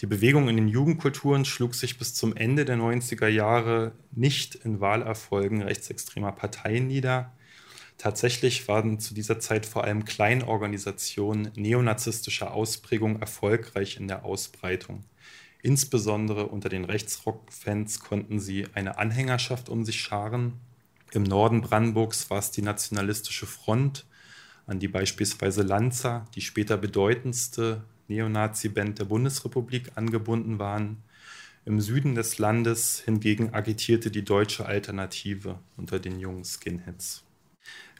Die 0.00 0.06
Bewegung 0.06 0.48
in 0.48 0.54
den 0.54 0.68
Jugendkulturen 0.68 1.44
schlug 1.44 1.74
sich 1.74 1.98
bis 1.98 2.14
zum 2.14 2.36
Ende 2.36 2.64
der 2.64 2.76
90er 2.76 3.26
Jahre 3.26 3.90
nicht 4.12 4.54
in 4.54 4.78
Wahlerfolgen 4.78 5.62
rechtsextremer 5.62 6.30
Parteien 6.30 6.86
nieder. 6.86 7.32
Tatsächlich 7.98 8.68
waren 8.68 9.00
zu 9.00 9.14
dieser 9.14 9.40
Zeit 9.40 9.66
vor 9.66 9.82
allem 9.82 10.04
Kleinorganisationen 10.04 11.50
neonazistischer 11.56 12.54
Ausprägung 12.54 13.18
erfolgreich 13.18 13.96
in 13.96 14.06
der 14.06 14.24
Ausbreitung. 14.24 15.02
Insbesondere 15.60 16.46
unter 16.46 16.68
den 16.68 16.84
Rechtsrock-Fans 16.84 17.98
konnten 17.98 18.38
sie 18.38 18.68
eine 18.74 18.96
Anhängerschaft 18.98 19.68
um 19.68 19.84
sich 19.84 20.00
scharen. 20.00 20.60
Im 21.14 21.22
Norden 21.22 21.60
Brandenburgs 21.60 22.28
war 22.28 22.40
es 22.40 22.50
die 22.50 22.62
Nationalistische 22.62 23.46
Front, 23.46 24.04
an 24.66 24.80
die 24.80 24.88
beispielsweise 24.88 25.62
Lanza, 25.62 26.26
die 26.34 26.40
später 26.40 26.76
bedeutendste 26.76 27.84
Neonazi-Band 28.08 28.98
der 28.98 29.04
Bundesrepublik, 29.04 29.92
angebunden 29.94 30.58
waren. 30.58 31.04
Im 31.66 31.80
Süden 31.80 32.16
des 32.16 32.38
Landes 32.38 33.00
hingegen 33.04 33.54
agitierte 33.54 34.10
die 34.10 34.24
deutsche 34.24 34.66
Alternative 34.66 35.60
unter 35.76 36.00
den 36.00 36.18
jungen 36.18 36.44
Skinheads. 36.44 37.22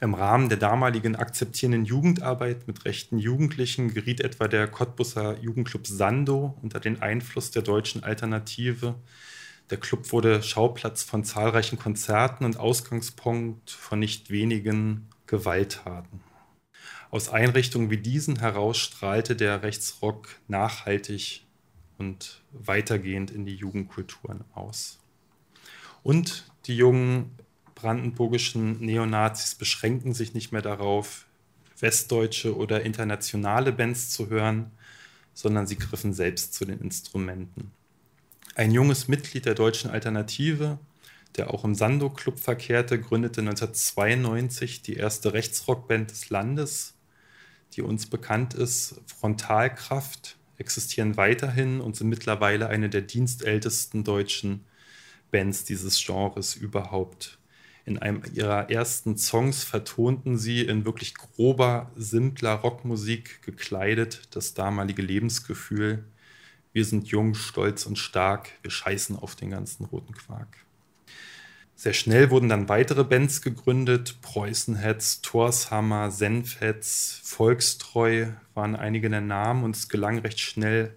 Im 0.01 0.13
Rahmen 0.13 0.49
der 0.49 0.57
damaligen 0.57 1.15
akzeptierenden 1.15 1.85
Jugendarbeit 1.85 2.67
mit 2.67 2.83
rechten 2.83 3.17
Jugendlichen 3.17 3.93
geriet 3.93 4.19
etwa 4.19 4.49
der 4.49 4.67
Cottbusser 4.67 5.39
Jugendclub 5.39 5.87
Sando 5.87 6.57
unter 6.61 6.81
den 6.81 7.01
Einfluss 7.01 7.49
der 7.51 7.61
deutschen 7.61 8.03
Alternative. 8.03 8.95
Der 9.71 9.79
Club 9.79 10.11
wurde 10.11 10.43
Schauplatz 10.43 11.01
von 11.03 11.23
zahlreichen 11.23 11.79
Konzerten 11.79 12.45
und 12.45 12.57
Ausgangspunkt 12.57 13.71
von 13.71 13.99
nicht 13.99 14.29
wenigen 14.29 15.07
Gewalttaten. 15.25 16.21
Aus 17.09 17.29
Einrichtungen 17.29 17.89
wie 17.89 17.97
diesen 17.97 18.39
heraus 18.39 18.77
strahlte 18.77 19.35
der 19.35 19.63
Rechtsrock 19.63 20.27
nachhaltig 20.47 21.45
und 21.97 22.41
weitergehend 22.51 23.31
in 23.31 23.45
die 23.45 23.55
Jugendkulturen 23.55 24.43
aus. 24.53 24.99
Und 26.03 26.45
die 26.65 26.75
jungen 26.77 27.31
brandenburgischen 27.73 28.79
Neonazis 28.79 29.55
beschränken 29.55 30.13
sich 30.13 30.33
nicht 30.33 30.51
mehr 30.51 30.61
darauf, 30.61 31.25
westdeutsche 31.79 32.55
oder 32.55 32.83
internationale 32.83 33.71
Bands 33.71 34.11
zu 34.11 34.29
hören, 34.29 34.71
sondern 35.33 35.67
sie 35.67 35.77
griffen 35.77 36.13
selbst 36.13 36.53
zu 36.53 36.65
den 36.65 36.79
Instrumenten. 36.79 37.71
Ein 38.57 38.71
junges 38.71 39.09
Mitglied 39.09 39.45
der 39.45 39.53
deutschen 39.53 39.91
Alternative, 39.91 40.79
der 41.35 41.53
auch 41.53 41.65
im 41.65 41.75
Sando 41.75 42.09
Club 42.09 42.39
verkehrte, 42.39 42.97
gründete 42.97 43.41
1992 43.41 44.81
die 44.81 44.93
erste 44.93 45.33
Rechtsrockband 45.33 46.09
des 46.09 46.29
Landes, 46.29 46.93
die 47.73 47.81
uns 47.81 48.05
bekannt 48.05 48.53
ist, 48.53 49.01
Frontalkraft, 49.07 50.37
existieren 50.57 51.17
weiterhin 51.17 51.81
und 51.81 51.97
sind 51.97 52.07
mittlerweile 52.07 52.69
eine 52.69 52.87
der 52.87 53.01
dienstältesten 53.01 54.05
deutschen 54.05 54.63
Bands 55.31 55.65
dieses 55.65 56.01
Genres 56.01 56.55
überhaupt. 56.55 57.39
In 57.83 57.97
einem 57.97 58.21
ihrer 58.33 58.71
ersten 58.71 59.17
Songs 59.17 59.65
vertonten 59.65 60.37
sie 60.37 60.61
in 60.61 60.85
wirklich 60.85 61.13
grober, 61.15 61.91
simpler 61.97 62.53
Rockmusik 62.53 63.41
gekleidet 63.41 64.29
das 64.31 64.53
damalige 64.53 65.01
Lebensgefühl. 65.01 66.05
Wir 66.75 66.83
sind 66.83 67.07
jung, 67.07 67.35
stolz 67.35 67.85
und 67.85 67.97
stark, 67.97 68.49
wir 68.61 68.69
scheißen 68.69 69.15
auf 69.15 69.37
den 69.37 69.49
ganzen 69.49 69.85
roten 69.85 70.13
Quark. 70.13 70.57
Sehr 71.73 71.93
schnell 71.93 72.31
wurden 72.31 72.49
dann 72.49 72.67
weitere 72.67 73.05
Bands 73.05 73.41
gegründet. 73.41 74.17
Preußenheads, 74.21 75.21
Torshammer, 75.21 76.11
Senfheads, 76.11 77.21
Volkstreu 77.23 78.27
waren 78.55 78.75
einige 78.75 79.09
der 79.09 79.21
Namen 79.21 79.63
und 79.63 79.73
es 79.73 79.87
gelang 79.87 80.17
recht 80.17 80.41
schnell, 80.41 80.93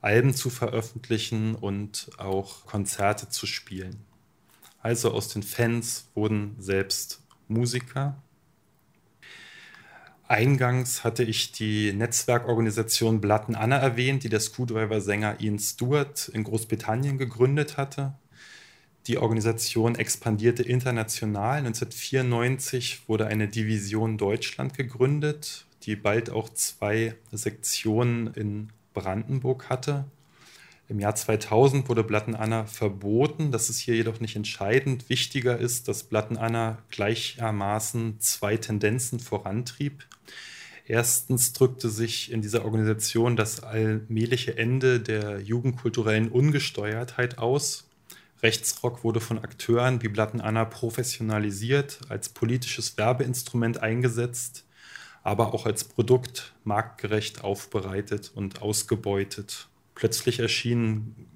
Alben 0.00 0.32
zu 0.32 0.48
veröffentlichen 0.48 1.54
und 1.54 2.08
auch 2.16 2.64
Konzerte 2.64 3.28
zu 3.28 3.44
spielen. 3.44 4.06
Also 4.80 5.12
aus 5.12 5.28
den 5.28 5.42
Fans 5.42 6.08
wurden 6.14 6.56
selbst 6.58 7.20
Musiker. 7.48 8.16
Eingangs 10.28 11.04
hatte 11.04 11.24
ich 11.24 11.52
die 11.52 11.94
Netzwerkorganisation 11.94 13.22
Blatten 13.22 13.54
Anna 13.54 13.78
erwähnt, 13.78 14.24
die 14.24 14.28
der 14.28 14.40
Screwdriver-Sänger 14.40 15.40
Ian 15.40 15.58
Stewart 15.58 16.28
in 16.28 16.44
Großbritannien 16.44 17.16
gegründet 17.16 17.78
hatte. 17.78 18.12
Die 19.06 19.16
Organisation 19.16 19.94
expandierte 19.94 20.62
international. 20.62 21.60
1994 21.60 23.08
wurde 23.08 23.26
eine 23.26 23.48
Division 23.48 24.18
Deutschland 24.18 24.74
gegründet, 24.74 25.64
die 25.84 25.96
bald 25.96 26.28
auch 26.28 26.50
zwei 26.50 27.14
Sektionen 27.32 28.26
in 28.34 28.68
Brandenburg 28.92 29.70
hatte. 29.70 30.04
Im 30.90 31.00
Jahr 31.00 31.14
2000 31.14 31.90
wurde 31.90 32.02
Blatten 32.02 32.34
Anna 32.34 32.64
verboten. 32.64 33.52
Das 33.52 33.68
ist 33.68 33.78
hier 33.78 33.94
jedoch 33.94 34.20
nicht 34.20 34.36
entscheidend. 34.36 35.10
Wichtiger 35.10 35.58
ist, 35.58 35.86
dass 35.86 36.04
Blatten 36.04 36.38
Anna 36.38 36.78
gleichermaßen 36.90 38.18
zwei 38.20 38.56
Tendenzen 38.56 39.20
vorantrieb. 39.20 40.06
Erstens 40.86 41.52
drückte 41.52 41.90
sich 41.90 42.32
in 42.32 42.40
dieser 42.40 42.64
Organisation 42.64 43.36
das 43.36 43.62
allmähliche 43.62 44.56
Ende 44.56 44.98
der 44.98 45.40
jugendkulturellen 45.40 46.30
Ungesteuertheit 46.30 47.36
aus. 47.36 47.86
Rechtsrock 48.42 49.04
wurde 49.04 49.20
von 49.20 49.38
Akteuren 49.38 50.00
wie 50.02 50.08
Blatten 50.08 50.40
Anna 50.40 50.64
professionalisiert, 50.64 52.00
als 52.08 52.30
politisches 52.30 52.96
Werbeinstrument 52.96 53.82
eingesetzt, 53.82 54.64
aber 55.22 55.52
auch 55.52 55.66
als 55.66 55.84
Produkt 55.84 56.54
marktgerecht 56.64 57.44
aufbereitet 57.44 58.32
und 58.34 58.62
ausgebeutet. 58.62 59.67
Plötzlich 59.98 60.38
erschienen 60.38 61.26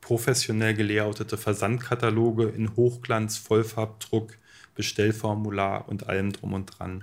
professionell 0.00 0.74
gelayoutete 0.74 1.36
Versandkataloge 1.36 2.48
in 2.48 2.76
Hochglanz, 2.76 3.36
Vollfarbdruck, 3.36 4.38
Bestellformular 4.76 5.88
und 5.88 6.08
allem 6.08 6.32
drum 6.32 6.52
und 6.52 6.66
dran. 6.66 7.02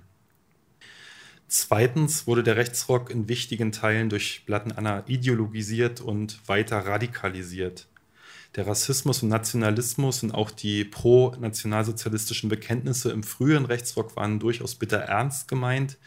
Zweitens 1.49 2.25
wurde 2.25 2.43
der 2.43 2.55
Rechtsrock 2.55 3.09
in 3.09 3.27
wichtigen 3.27 3.71
Teilen 3.73 4.07
durch 4.07 4.45
Blatten 4.45 4.71
Anna 4.71 5.03
ideologisiert 5.07 5.99
und 5.99 6.39
weiter 6.47 6.79
radikalisiert 6.79 7.89
der 8.55 8.65
Rassismus 8.65 9.21
und 9.21 9.29
Nationalismus 9.29 10.23
und 10.23 10.31
auch 10.31 10.51
die 10.51 10.83
pro-nationalsozialistischen 10.83 12.49
Bekenntnisse 12.49 13.11
im 13.11 13.23
frühen 13.23 13.65
Rechtsrock 13.65 14.15
waren 14.15 14.39
durchaus 14.39 14.75
bitter 14.75 14.97
ernst 14.97 15.47
gemeint. 15.47 15.97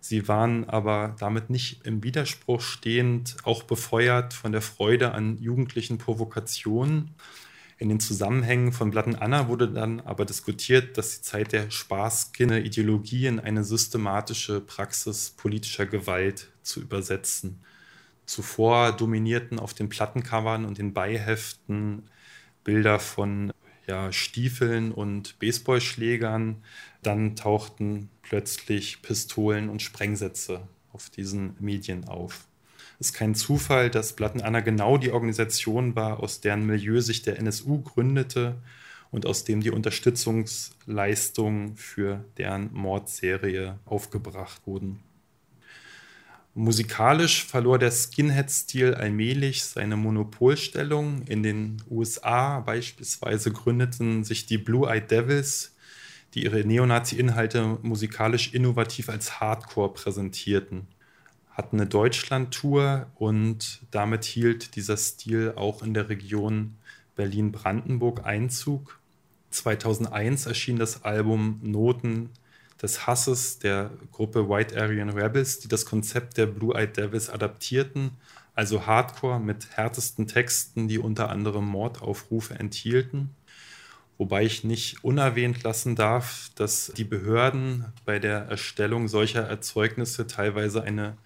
Sie 0.00 0.28
waren 0.28 0.68
aber 0.68 1.16
damit 1.18 1.50
nicht 1.50 1.84
im 1.84 2.02
Widerspruch 2.02 2.60
stehend, 2.60 3.36
auch 3.44 3.64
befeuert 3.64 4.34
von 4.34 4.52
der 4.52 4.62
Freude 4.62 5.12
an 5.12 5.38
jugendlichen 5.38 5.98
Provokationen. 5.98 7.14
In 7.78 7.90
den 7.90 8.00
Zusammenhängen 8.00 8.72
von 8.72 8.90
Blatten 8.90 9.16
Anna 9.16 9.48
wurde 9.48 9.68
dann 9.68 10.00
aber 10.00 10.24
diskutiert, 10.24 10.96
dass 10.96 11.16
die 11.16 11.22
Zeit 11.22 11.52
der 11.52 11.70
Spaßkinne 11.70 12.60
Ideologie 12.60 13.26
in 13.26 13.38
eine 13.38 13.64
systematische 13.64 14.60
Praxis 14.60 15.30
politischer 15.30 15.84
Gewalt 15.84 16.48
zu 16.62 16.80
übersetzen. 16.80 17.60
Zuvor 18.24 18.92
dominierten 18.92 19.58
auf 19.58 19.74
den 19.74 19.88
Plattencovern 19.88 20.64
und 20.64 20.78
den 20.78 20.94
Beiheften 20.94 22.08
Bilder 22.64 22.98
von 22.98 23.52
ja, 23.86 24.10
Stiefeln 24.10 24.90
und 24.90 25.38
Baseballschlägern. 25.38 26.62
Dann 27.02 27.36
tauchten 27.36 28.10
plötzlich 28.28 29.02
Pistolen 29.02 29.68
und 29.68 29.82
Sprengsätze 29.82 30.62
auf 30.92 31.10
diesen 31.10 31.54
Medien 31.60 32.08
auf. 32.08 32.46
Es 32.98 33.08
ist 33.08 33.14
kein 33.14 33.34
Zufall, 33.34 33.90
dass 33.90 34.14
Blatten 34.14 34.40
Anna 34.40 34.60
genau 34.60 34.96
die 34.96 35.12
Organisation 35.12 35.94
war, 35.96 36.20
aus 36.20 36.40
deren 36.40 36.64
Milieu 36.66 37.00
sich 37.00 37.22
der 37.22 37.38
NSU 37.38 37.82
gründete 37.82 38.56
und 39.10 39.26
aus 39.26 39.44
dem 39.44 39.60
die 39.60 39.70
Unterstützungsleistungen 39.70 41.76
für 41.76 42.24
deren 42.38 42.72
Mordserie 42.72 43.78
aufgebracht 43.84 44.62
wurden. 44.66 45.00
Musikalisch 46.54 47.44
verlor 47.44 47.78
der 47.78 47.90
Skinhead-Stil 47.90 48.94
allmählich 48.94 49.62
seine 49.62 49.98
Monopolstellung. 49.98 51.20
In 51.26 51.42
den 51.42 51.82
USA 51.90 52.60
beispielsweise 52.60 53.52
gründeten 53.52 54.24
sich 54.24 54.46
die 54.46 54.56
Blue-Eyed 54.56 55.10
Devils, 55.10 55.75
die 56.36 56.44
ihre 56.44 56.64
Neonazi-Inhalte 56.64 57.78
musikalisch 57.80 58.52
innovativ 58.52 59.08
als 59.08 59.40
Hardcore 59.40 59.94
präsentierten. 59.94 60.86
Hatten 61.50 61.80
eine 61.80 61.88
Deutschland-Tour 61.88 63.06
und 63.14 63.80
damit 63.90 64.24
hielt 64.26 64.76
dieser 64.76 64.98
Stil 64.98 65.54
auch 65.56 65.82
in 65.82 65.94
der 65.94 66.10
Region 66.10 66.76
Berlin-Brandenburg 67.16 68.26
Einzug. 68.26 69.00
2001 69.50 70.44
erschien 70.44 70.78
das 70.78 71.04
Album 71.04 71.58
Noten 71.62 72.28
des 72.82 73.06
Hasses 73.06 73.58
der 73.58 73.90
Gruppe 74.12 74.50
White 74.50 74.78
Aryan 74.78 75.08
Rebels, 75.08 75.60
die 75.60 75.68
das 75.68 75.86
Konzept 75.86 76.36
der 76.36 76.44
Blue-Eyed 76.44 76.98
Devils 76.98 77.30
adaptierten, 77.30 78.10
also 78.54 78.86
Hardcore 78.86 79.40
mit 79.40 79.70
härtesten 79.70 80.26
Texten, 80.26 80.86
die 80.86 80.98
unter 80.98 81.30
anderem 81.30 81.64
Mordaufrufe 81.64 82.58
enthielten. 82.58 83.30
Wobei 84.18 84.44
ich 84.44 84.64
nicht 84.64 85.04
unerwähnt 85.04 85.62
lassen 85.62 85.94
darf, 85.94 86.50
dass 86.54 86.92
die 86.96 87.04
Behörden 87.04 87.84
bei 88.04 88.18
der 88.18 88.46
Erstellung 88.46 89.08
solcher 89.08 89.42
Erzeugnisse 89.42 90.26
teilweise 90.26 90.82
eine 90.82 91.18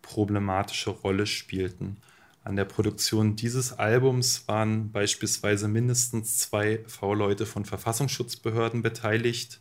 problematische 0.00 0.90
Rolle 0.90 1.26
spielten. 1.26 1.98
An 2.42 2.56
der 2.56 2.64
Produktion 2.64 3.36
dieses 3.36 3.74
Albums 3.74 4.48
waren 4.48 4.90
beispielsweise 4.90 5.68
mindestens 5.68 6.38
zwei 6.38 6.80
V-Leute 6.86 7.44
von 7.44 7.66
Verfassungsschutzbehörden 7.66 8.80
beteiligt 8.80 9.60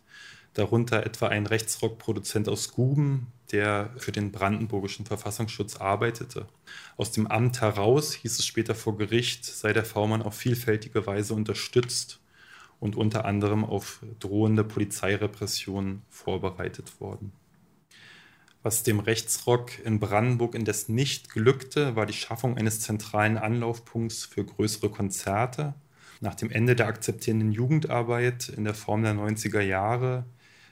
darunter 0.53 1.05
etwa 1.05 1.27
ein 1.27 1.45
Rechtsrockproduzent 1.45 2.49
aus 2.49 2.71
Guben, 2.71 3.27
der 3.51 3.91
für 3.97 4.11
den 4.11 4.31
brandenburgischen 4.31 5.05
Verfassungsschutz 5.05 5.75
arbeitete. 5.75 6.47
Aus 6.97 7.11
dem 7.11 7.27
Amt 7.27 7.61
heraus 7.61 8.13
hieß 8.13 8.39
es 8.39 8.45
später 8.45 8.75
vor 8.75 8.97
Gericht, 8.97 9.45
sei 9.45 9.73
der 9.73 9.85
V-Mann 9.85 10.21
auf 10.21 10.35
vielfältige 10.35 11.05
Weise 11.05 11.33
unterstützt 11.33 12.18
und 12.79 12.95
unter 12.95 13.25
anderem 13.25 13.65
auf 13.65 14.01
drohende 14.19 14.63
Polizeirepressionen 14.63 16.01
vorbereitet 16.09 16.99
worden. 16.99 17.33
Was 18.61 18.83
dem 18.83 18.99
Rechtsrock 18.99 19.79
in 19.85 19.99
Brandenburg 19.99 20.53
indes 20.53 20.89
nicht 20.89 21.29
glückte, 21.29 21.95
war 21.95 22.05
die 22.05 22.13
Schaffung 22.13 22.57
eines 22.57 22.81
zentralen 22.81 23.37
Anlaufpunkts 23.37 24.25
für 24.25 24.43
größere 24.43 24.89
Konzerte. 24.89 25.75
Nach 26.19 26.35
dem 26.35 26.51
Ende 26.51 26.75
der 26.75 26.87
akzeptierenden 26.87 27.53
Jugendarbeit 27.53 28.49
in 28.49 28.65
der 28.65 28.73
Form 28.73 29.03
der 29.03 29.13
90er 29.13 29.61
Jahre 29.61 30.25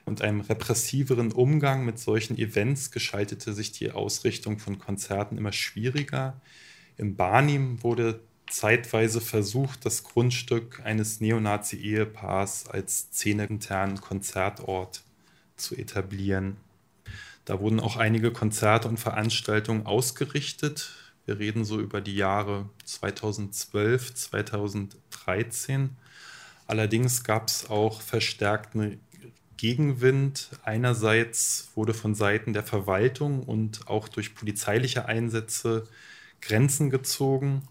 und 0.04 0.22
einem 0.22 0.42
repressiveren 0.42 1.32
Umgang 1.32 1.86
mit 1.86 2.00
solchen 2.00 2.38
Events 2.38 2.92
gestaltete 2.92 3.54
sich 3.54 3.72
die 3.72 3.92
Ausrichtung 3.92 4.60
von 4.60 4.80
Konzerten 4.80 5.38
immer 5.38 5.54
schwieriger. 5.54 6.42
Im 6.98 7.16
Barnim 7.16 7.82
wurde 7.84 8.20
zeitweise 8.48 9.22
versucht, 9.22 9.86
das 9.86 10.04
Grundstück 10.04 10.82
eines 10.84 11.20
Neonazi-Ehepaars 11.22 12.70
als 12.70 13.12
szeneinternen 13.12 14.02
Konzertort 14.02 15.04
zu 15.56 15.76
etablieren. 15.76 16.58
Da 17.46 17.60
wurden 17.60 17.80
auch 17.80 17.98
einige 17.98 18.32
Konzerte 18.32 18.88
und 18.88 19.00
Veranstaltungen 19.00 19.86
ausgerichtet. 19.86 20.92
Wir 21.26 21.40
reden 21.40 21.66
so 21.66 21.80
über 21.80 22.02
die 22.02 22.16
Jahre 22.16 22.70
2012, 22.86 24.14
2013. 24.14 25.92
Allerdings 26.68 27.24
gab 27.24 27.48
es 27.48 27.70
auch 27.70 28.02
verstärkt 28.02 28.76
eine 28.76 28.98
Gegenwind. 29.56 30.50
Einerseits 30.64 31.70
wurde 31.76 31.94
von 31.94 32.16
Seiten 32.16 32.54
der 32.54 32.64
Verwaltung 32.64 33.44
und 33.44 33.88
auch 33.88 34.08
durch 34.08 34.36
polizeiliche 34.36 35.06
Einsätze 35.06 35.86
Grenzen 36.42 36.90
gezogen, 36.90 37.64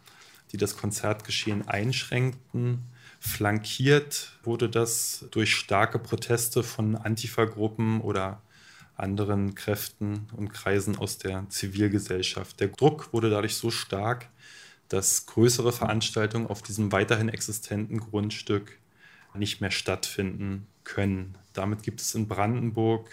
die 0.57 0.61
das 0.61 0.79
Konzertgeschehen 0.79 1.69
einschränkten. 1.69 2.79
Flankiert 3.21 4.39
wurde 4.43 4.71
das 4.71 5.27
durch 5.31 5.55
starke 5.55 5.99
Proteste 5.99 6.63
von 6.63 6.97
Antifa-Gruppen 6.97 8.01
oder 8.01 8.41
anderen 8.97 9.55
Kräften 9.55 10.29
und 10.35 10.55
Kreisen 10.55 10.97
aus 10.97 11.19
der 11.19 11.47
Zivilgesellschaft. 11.51 12.59
Der 12.59 12.69
Druck 12.69 13.13
wurde 13.13 13.29
dadurch 13.29 13.57
so 13.57 13.71
stark, 13.71 14.31
dass 14.89 15.27
größere 15.27 15.75
Veranstaltungen 15.75 16.47
auf 16.47 16.63
diesem 16.63 16.91
weiterhin 16.91 17.29
existenten 17.29 18.01
Grundstück 18.01 18.79
nicht 19.35 19.61
mehr 19.61 19.71
stattfinden 19.71 20.67
können. 20.85 21.37
Damit 21.53 21.83
gibt 21.83 22.01
es 22.01 22.15
in 22.15 22.29
Brandenburg 22.29 23.11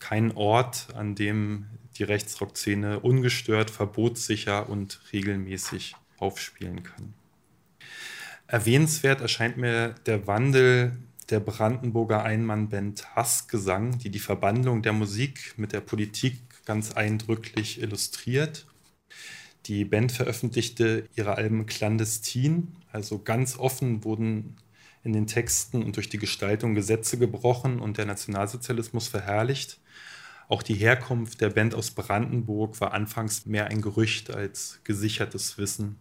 keinen 0.00 0.32
Ort, 0.32 0.88
an 0.96 1.14
dem 1.14 1.66
die 1.98 2.02
Rechtsrock-Szene 2.02 2.98
ungestört, 2.98 3.70
verbotssicher 3.70 4.68
und 4.68 5.00
regelmäßig 5.12 5.94
aufspielen 6.24 6.82
kann. 6.82 7.14
Erwähnenswert 8.46 9.20
erscheint 9.20 9.56
mir 9.56 9.94
der 10.06 10.26
Wandel 10.26 10.96
der 11.30 11.40
Brandenburger 11.40 12.22
Einmannband 12.22 13.14
Hassgesang, 13.14 13.98
die 13.98 14.10
die 14.10 14.18
Verbandlung 14.18 14.82
der 14.82 14.92
Musik 14.92 15.54
mit 15.56 15.72
der 15.72 15.80
Politik 15.80 16.40
ganz 16.64 16.92
eindrücklich 16.92 17.80
illustriert. 17.80 18.66
Die 19.66 19.84
Band 19.84 20.12
veröffentlichte 20.12 21.08
ihre 21.14 21.36
Alben 21.36 21.66
clandestin, 21.66 22.76
also 22.92 23.18
ganz 23.18 23.58
offen 23.58 24.04
wurden 24.04 24.56
in 25.02 25.12
den 25.12 25.26
Texten 25.26 25.82
und 25.82 25.96
durch 25.96 26.08
die 26.08 26.18
Gestaltung 26.18 26.74
Gesetze 26.74 27.18
gebrochen 27.18 27.80
und 27.80 27.98
der 27.98 28.06
Nationalsozialismus 28.06 29.08
verherrlicht. 29.08 29.78
Auch 30.48 30.62
die 30.62 30.74
Herkunft 30.74 31.40
der 31.40 31.50
Band 31.50 31.74
aus 31.74 31.90
Brandenburg 31.90 32.80
war 32.80 32.92
anfangs 32.92 33.46
mehr 33.46 33.68
ein 33.68 33.80
Gerücht 33.80 34.30
als 34.30 34.80
gesichertes 34.84 35.58
Wissen. 35.58 35.98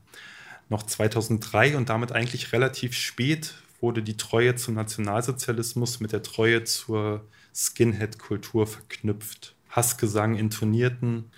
Noch 0.70 0.84
2003 0.84 1.78
und 1.78 1.90
damit 1.90 2.12
eigentlich 2.12 2.52
relativ 2.52 2.94
spät 2.94 3.56
wurde 3.80 4.02
die 4.02 4.18
Treue 4.18 4.56
zum 4.56 4.76
Nationalsozialismus 4.76 6.00
mit 6.00 6.14
der 6.14 6.24
Treue 6.24 6.64
zur 6.64 7.26
Skinhead-Kultur 7.54 8.66
verknüpft. 8.66 9.56
Hassgesang 9.70 10.36
intonierten, 10.36 11.32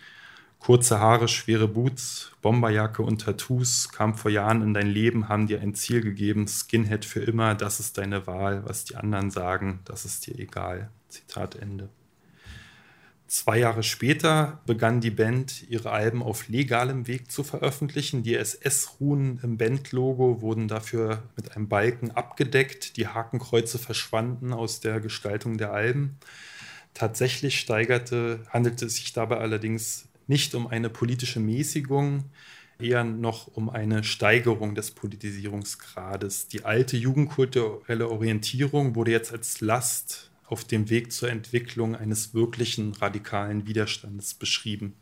kurze 0.60 1.00
Haare, 1.00 1.28
schwere 1.28 1.68
Boots, 1.68 2.32
Bomberjacke 2.42 3.02
und 3.02 3.22
Tattoos 3.22 3.90
kam 3.90 4.16
vor 4.16 4.32
Jahren 4.32 4.62
in 4.62 4.74
dein 4.74 4.88
Leben, 4.88 5.30
haben 5.30 5.48
dir 5.48 5.62
ein 5.62 5.74
Ziel 5.74 6.02
gegeben, 6.02 6.48
Skinhead 6.48 7.06
für 7.06 7.22
immer, 7.22 7.56
das 7.56 7.80
ist 7.80 7.98
deine 7.98 8.28
Wahl, 8.28 8.64
was 8.66 8.86
die 8.86 8.96
anderen 8.96 9.32
sagen, 9.32 9.80
das 9.86 10.06
ist 10.06 10.28
dir 10.28 10.38
egal. 10.38 10.90
Zitat 11.10 11.56
Ende. 11.56 11.90
Zwei 13.36 13.60
Jahre 13.60 13.84
später 13.84 14.62
begann 14.66 15.02
die 15.02 15.12
Band, 15.12 15.70
ihre 15.70 15.92
Alben 15.92 16.24
auf 16.24 16.48
legalem 16.48 17.06
Weg 17.06 17.30
zu 17.30 17.44
veröffentlichen. 17.44 18.24
Die 18.24 18.34
SS-Runen 18.34 19.42
im 19.44 19.58
Bandlogo 19.58 20.40
wurden 20.40 20.70
dafür 20.70 21.22
mit 21.36 21.54
einem 21.54 21.68
Balken 21.68 22.12
abgedeckt. 22.12 22.96
Die 22.96 23.10
Hakenkreuze 23.10 23.78
verschwanden 23.78 24.54
aus 24.54 24.80
der 24.80 25.02
Gestaltung 25.02 25.58
der 25.58 25.74
Alben. 25.74 26.18
Tatsächlich 26.94 27.60
steigerte, 27.60 28.40
handelte 28.52 28.86
es 28.86 28.96
sich 28.96 29.12
dabei 29.12 29.40
allerdings 29.40 30.08
nicht 30.28 30.56
um 30.56 30.66
eine 30.68 30.90
politische 30.90 31.42
Mäßigung, 31.42 32.24
eher 32.80 33.04
noch 33.04 33.48
um 33.48 33.70
eine 33.70 34.06
Steigerung 34.06 34.76
des 34.76 34.92
Politisierungsgrades. 34.92 36.48
Die 36.48 36.64
alte 36.64 36.96
jugendkulturelle 36.96 38.10
Orientierung 38.10 38.96
wurde 38.96 39.12
jetzt 39.12 39.34
als 39.34 39.60
Last 39.60 40.32
auf 40.48 40.64
dem 40.64 40.90
Weg 40.90 41.12
zur 41.12 41.30
Entwicklung 41.30 41.96
eines 41.96 42.34
wirklichen 42.34 42.94
radikalen 42.94 43.68
Widerstandes 43.68 44.34
beschrieben. 44.34 44.94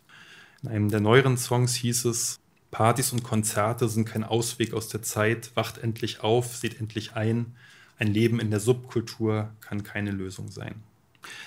In 0.62 0.70
einem 0.70 0.90
der 0.90 1.02
neueren 1.02 1.38
Songs 1.38 1.76
hieß 1.76 2.06
es, 2.06 2.40
Partys 2.72 3.12
und 3.12 3.24
Konzerte 3.24 3.88
sind 3.88 4.06
kein 4.06 4.24
Ausweg 4.24 4.74
aus 4.74 4.88
der 4.88 5.04
Zeit, 5.04 5.52
wacht 5.56 5.78
endlich 5.78 6.22
auf, 6.22 6.56
seht 6.56 6.80
endlich 6.80 7.14
ein, 7.14 7.56
ein 8.00 8.08
Leben 8.08 8.40
in 8.40 8.50
der 8.50 8.60
Subkultur 8.60 9.52
kann 9.62 9.84
keine 9.84 10.12
Lösung 10.12 10.50
sein. 10.50 10.76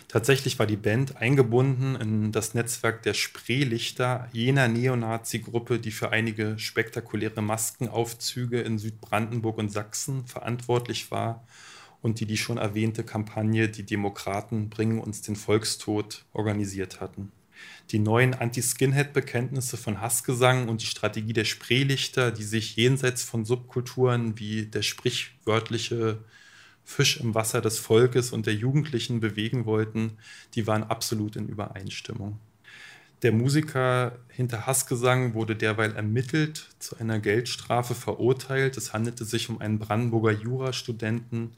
Tatsächlich 0.09 0.59
war 0.59 0.67
die 0.67 0.77
Band 0.77 1.17
eingebunden 1.17 1.97
in 1.97 2.33
das 2.33 2.55
Netzwerk 2.55 3.03
der 3.03 3.13
Spreelichter, 3.15 4.29
jener 4.33 4.69
Neonazi-Gruppe, 4.69 5.79
die 5.79 5.91
für 5.91 6.11
einige 6.11 6.59
spektakuläre 6.59 7.43
Maskenaufzüge 7.43 8.61
in 8.61 8.79
Südbrandenburg 8.79 9.59
und 9.59 9.71
Sachsen 9.71 10.27
verantwortlich 10.27 11.11
war 11.11 11.45
und 12.03 12.21
die 12.21 12.27
die 12.27 12.37
schon 12.37 12.59
erwähnte 12.59 13.05
Kampagne 13.05 13.69
Die 13.69 13.85
Demokraten 13.85 14.69
bringen 14.71 15.01
uns 15.01 15.23
den 15.23 15.37
Volkstod 15.37 16.25
organisiert 16.33 17.01
hatten. 17.01 17.33
Die 17.91 17.99
neuen 17.99 18.35
Anti-Skinhead-Bekenntnisse 18.35 19.77
von 19.77 20.01
Hassgesang 20.01 20.69
und 20.69 20.83
die 20.83 20.87
Strategie 20.87 21.33
der 21.33 21.45
Spreelichter, 21.45 22.31
die 22.31 22.45
sich 22.45 22.77
jenseits 22.77 23.23
von 23.23 23.45
Subkulturen 23.45 24.39
wie 24.39 24.67
der 24.67 24.83
sprichwörtliche 24.83 26.19
Fisch 26.85 27.19
im 27.19 27.35
Wasser 27.35 27.61
des 27.61 27.79
Volkes 27.79 28.33
und 28.33 28.47
der 28.47 28.55
Jugendlichen 28.55 29.21
bewegen 29.21 29.67
wollten, 29.67 30.19
die 30.55 30.67
waren 30.67 30.85
absolut 30.85 31.37
in 31.37 31.49
Übereinstimmung. 31.49 32.39
Der 33.23 33.33
Musiker 33.33 34.19
hinter 34.29 34.67
Hassgesang 34.67 35.35
wurde 35.35 35.57
derweil 35.57 35.95
ermittelt, 35.97 36.69
zu 36.79 36.97
einer 36.99 37.19
Geldstrafe 37.19 37.95
verurteilt. 37.95 38.77
Es 38.77 38.93
handelte 38.93 39.25
sich 39.25 39.49
um 39.49 39.61
einen 39.61 39.79
Brandenburger 39.79 40.33
Jurastudenten, 40.33 41.57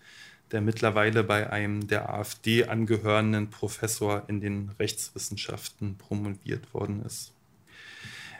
der 0.52 0.60
mittlerweile 0.60 1.24
bei 1.24 1.50
einem 1.50 1.86
der 1.86 2.12
AfD 2.12 2.64
angehörenden 2.64 3.50
Professor 3.50 4.24
in 4.28 4.40
den 4.40 4.70
Rechtswissenschaften 4.78 5.96
promoviert 5.96 6.72
worden 6.72 7.02
ist. 7.04 7.32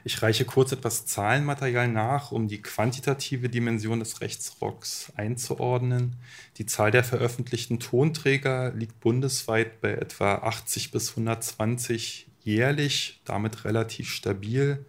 Ich 0.05 0.23
reiche 0.23 0.45
kurz 0.45 0.73
etwas 0.73 1.07
Zahlenmaterial 1.07 1.89
nach, 1.89 2.33
um 2.33 2.49
die 2.49 2.63
quantitative 2.63 3.49
Dimension 3.49 3.99
des 3.99 4.21
Rechtsrocks 4.21 5.13
einzuordnen. 5.17 6.17
Die 6.57 6.67
Zahl 6.67 6.91
der 6.91 7.05
veröffentlichten 7.05 7.79
Tonträger 7.81 8.73
liegt 8.73 9.01
bundesweit 9.01 9.81
bei 9.81 9.93
etwa 9.93 10.37
80 10.37 10.93
bis 10.93 11.11
120 11.11 12.27
jährlich, 12.43 13.21
damit 13.25 13.65
relativ 13.65 14.09
stabil. 14.09 14.85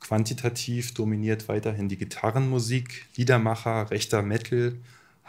Quantitativ 0.00 0.94
dominiert 0.94 1.48
weiterhin 1.48 1.88
die 1.88 1.98
Gitarrenmusik, 1.98 3.06
Liedermacher, 3.16 3.90
rechter 3.90 4.22
Metal 4.22 4.74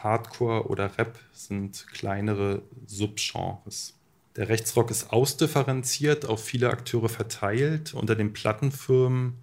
Hardcore 0.04 0.68
oder 0.68 0.98
Rap 0.98 1.20
sind 1.34 1.88
kleinere 1.88 2.62
Subgenres. 2.86 3.96
Der 4.36 4.48
Rechtsrock 4.48 4.92
ist 4.92 5.12
ausdifferenziert, 5.12 6.26
auf 6.26 6.44
viele 6.44 6.70
Akteure 6.70 7.10
verteilt. 7.10 7.94
Unter 7.94 8.16
den 8.16 8.34
Plattenfirmen 8.34 9.38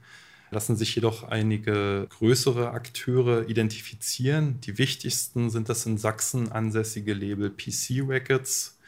lassen 0.50 0.76
sich 0.76 0.94
jedoch 0.94 1.24
einige 1.24 2.06
größere 2.08 2.70
Akteure 2.70 3.48
identifizieren. 3.48 4.60
Die 4.62 4.78
wichtigsten 4.78 5.50
sind 5.50 5.68
das 5.68 5.84
in 5.84 5.98
Sachsen 5.98 6.50
ansässige 6.50 7.12
Label 7.12 7.50
PC 7.50 8.08
Records, 8.08 8.78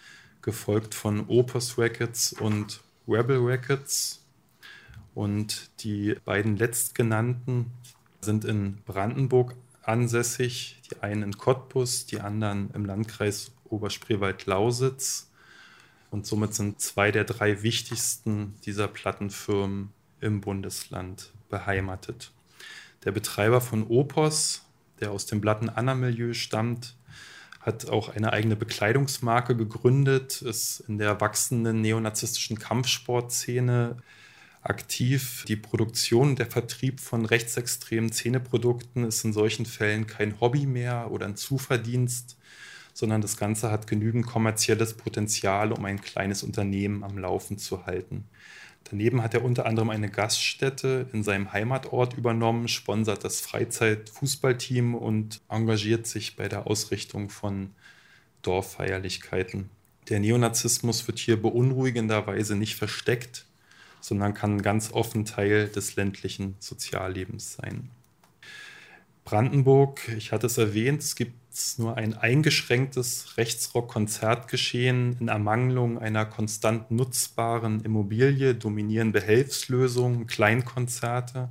gefolgt 0.40 0.94
von 0.94 1.26
Opus 1.28 1.76
Records 1.76 2.33
und 2.33 2.80
Rebel 3.06 3.38
Records. 3.38 4.24
Und 5.14 5.70
die 5.80 6.16
beiden 6.24 6.56
letztgenannten 6.56 7.66
sind 8.22 8.44
in 8.46 8.78
Brandenburg 8.87 9.54
ansässig, 9.83 10.81
die 10.90 11.03
einen 11.03 11.23
in 11.23 11.38
Cottbus, 11.38 12.07
die 12.07 12.21
anderen 12.21 12.71
im 12.75 12.85
Landkreis 12.85 13.53
Oberspreewald-Lausitz. 13.69 15.31
Und 16.11 16.27
somit 16.27 16.55
sind 16.55 16.81
zwei 16.81 17.12
der 17.12 17.25
drei 17.25 17.62
wichtigsten 17.62 18.57
dieser 18.64 18.88
Plattenfirmen 18.88 19.93
im 20.21 20.40
Bundesland 20.40 21.31
beheimatet. 21.49 22.33
Der 23.05 23.12
Betreiber 23.12 23.61
von 23.61 23.87
Opos, 23.87 24.62
der 25.01 25.12
aus 25.12 25.27
dem 25.27 25.40
Platten-Anna-Milieu 25.40 26.35
stammt, 26.35 26.97
hat 27.61 27.88
auch 27.88 28.09
eine 28.09 28.33
eigene 28.33 28.57
Bekleidungsmarke 28.57 29.55
gegründet, 29.55 30.43
ist 30.43 30.81
in 30.81 30.99
der 30.99 31.21
wachsenden 31.21 31.81
neonazistischen 31.81 32.59
Kampfsportszene 32.59 33.97
aktiv. 34.62 35.44
Die 35.49 35.57
Produktion 35.57 36.31
und 36.31 36.38
der 36.38 36.46
Vertrieb 36.46 37.01
von 37.01 37.25
rechtsextremen 37.25 38.12
Zähneprodukten 38.12 39.05
ist 39.05 39.25
in 39.25 39.33
solchen 39.33 39.66
Fällen 39.66 40.07
kein 40.07 40.40
Hobby 40.40 40.66
mehr 40.66 41.11
oder 41.11 41.27
ein 41.27 41.37
Zuverdienst, 41.37 42.37
sondern 42.92 43.20
das 43.20 43.37
Ganze 43.37 43.70
hat 43.70 43.87
genügend 43.87 44.27
kommerzielles 44.27 44.94
Potenzial, 44.94 45.73
um 45.73 45.85
ein 45.85 46.00
kleines 46.00 46.42
Unternehmen 46.42 47.04
am 47.04 47.19
Laufen 47.19 47.58
zu 47.58 47.87
halten. 47.87 48.25
Daneben 48.85 49.23
hat 49.23 49.35
er 49.35 49.44
unter 49.44 49.67
anderem 49.67 49.90
eine 49.90 50.11
Gaststätte 50.11 51.06
in 51.13 51.23
seinem 51.23 51.52
Heimatort 51.52 52.15
übernommen, 52.15 52.67
sponsert 52.67 53.25
das 53.25 53.40
Freizeitfußballteam 53.40 54.94
und 54.94 55.40
engagiert 55.48 56.06
sich 56.06 56.37
bei 56.37 56.48
der 56.48 56.67
Ausrichtung 56.67 57.31
von 57.31 57.71
Dorffeierlichkeiten. 58.42 59.71
Der 60.08 60.19
Neonazismus 60.19 61.06
wird 61.06 61.19
hier 61.19 61.40
beunruhigenderweise 61.40 62.56
nicht 62.56 62.75
versteckt, 62.75 63.46
sondern 64.01 64.35
kann 64.35 64.63
ganz 64.63 64.92
offen 64.92 65.25
Teil 65.25 65.69
des 65.69 65.96
ländlichen 65.96 66.57
Soziallebens 66.59 67.55
sein. 67.55 67.90
Brandenburg, 69.25 70.09
ich 70.17 70.33
hatte 70.33 70.46
es 70.46 70.59
erwähnt, 70.59 71.03
es 71.03 71.15
gibt 71.15 71.35
nur 71.79 71.96
ein 71.96 72.15
eingeschränktes 72.15 73.37
Rechtsrock-Konzertgeschehen 73.37 75.17
in 75.21 75.29
Ermangelung 75.29 75.98
einer 75.98 76.25
konstant 76.25 76.90
nutzbaren 76.90 77.81
Immobilie, 77.81 78.55
dominieren 78.55 79.13
Behelfslösungen, 79.13 80.27
Kleinkonzerte. 80.27 81.48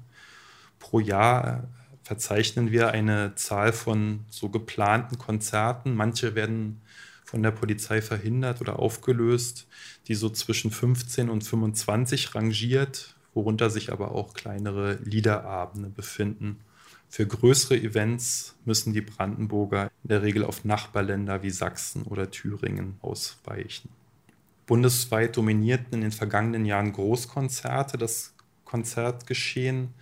Pro 0.80 1.00
Jahr 1.00 1.66
verzeichnen 2.04 2.72
wir 2.72 2.89
eine 2.89 3.36
Zahl 3.36 3.72
von 3.72 4.26
so 4.30 4.50
geplanten 4.50 5.18
Konzerten. 5.18 5.95
Manche 5.95 6.34
werden 6.34 6.82
von 7.30 7.43
der 7.43 7.51
Polizei 7.51 8.01
verhindert 8.01 8.59
oder 8.59 8.80
aufgelöst, 8.80 9.67
die 10.07 10.15
so 10.15 10.32
zwischen 10.32 10.71
15 10.71 11.30
und 11.30 11.43
25 11.43 12.34
rangiert, 12.34 13.15
worunter 13.36 13.69
sich 13.69 13.91
aber 13.91 14.15
auch 14.15 14.34
kleinere 14.34 14.95
Liederabende 15.03 15.89
befinden. 15.89 16.61
Für 17.07 17.27
größere 17.27 17.77
Events 17.77 18.55
müssen 18.65 18.93
die 18.93 19.01
Brandenburger 19.01 19.91
in 20.03 20.07
der 20.07 20.23
Regel 20.23 20.43
auf 20.43 20.65
Nachbarländer 20.65 21.43
wie 21.43 21.51
Sachsen 21.51 22.01
oder 22.03 22.32
Thüringen 22.32 22.97
ausweichen. 23.01 23.89
Bundesweit 24.65 25.38
dominierten 25.38 25.93
in 25.93 26.01
den 26.01 26.11
vergangenen 26.11 26.65
Jahren 26.65 26.93
Großkonzerte 26.93 27.99
das 27.99 28.34
Konzertgeschehen. 28.65 29.93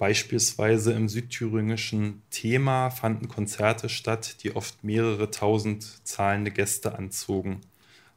Beispielsweise 0.00 0.94
im 0.94 1.10
südthüringischen 1.10 2.22
Thema 2.30 2.88
fanden 2.88 3.28
Konzerte 3.28 3.90
statt, 3.90 4.42
die 4.42 4.56
oft 4.56 4.82
mehrere 4.82 5.30
tausend 5.30 5.84
zahlende 6.06 6.50
Gäste 6.50 6.96
anzogen. 6.96 7.60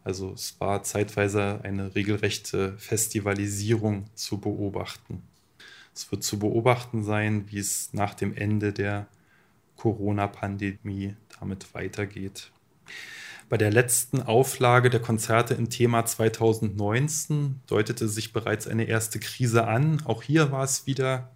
Also 0.06 0.32
es 0.32 0.62
war 0.62 0.84
zeitweise 0.84 1.60
eine 1.64 1.94
regelrechte 1.94 2.78
Festivalisierung 2.78 4.06
zu 4.16 4.38
beobachten. 4.38 5.24
Es 5.94 6.10
wird 6.10 6.24
zu 6.24 6.40
beobachten 6.40 7.04
sein, 7.04 7.52
wie 7.52 7.60
es 7.60 7.92
nach 7.92 8.14
dem 8.14 8.34
Ende 8.34 8.72
der 8.72 9.08
Corona-Pandemie 9.76 11.18
damit 11.38 11.74
weitergeht. 11.74 12.50
Bei 13.50 13.58
der 13.58 13.72
letzten 13.72 14.22
Auflage 14.22 14.90
der 14.90 15.02
Konzerte 15.02 15.54
im 15.56 15.70
Thema 15.70 16.06
2019 16.06 17.60
deutete 17.68 18.08
sich 18.08 18.32
bereits 18.32 18.70
eine 18.70 18.86
erste 18.86 19.20
Krise 19.20 19.68
an. 19.68 20.02
Auch 20.06 20.24
hier 20.24 20.50
war 20.54 20.64
es 20.64 20.88
wieder 20.88 21.33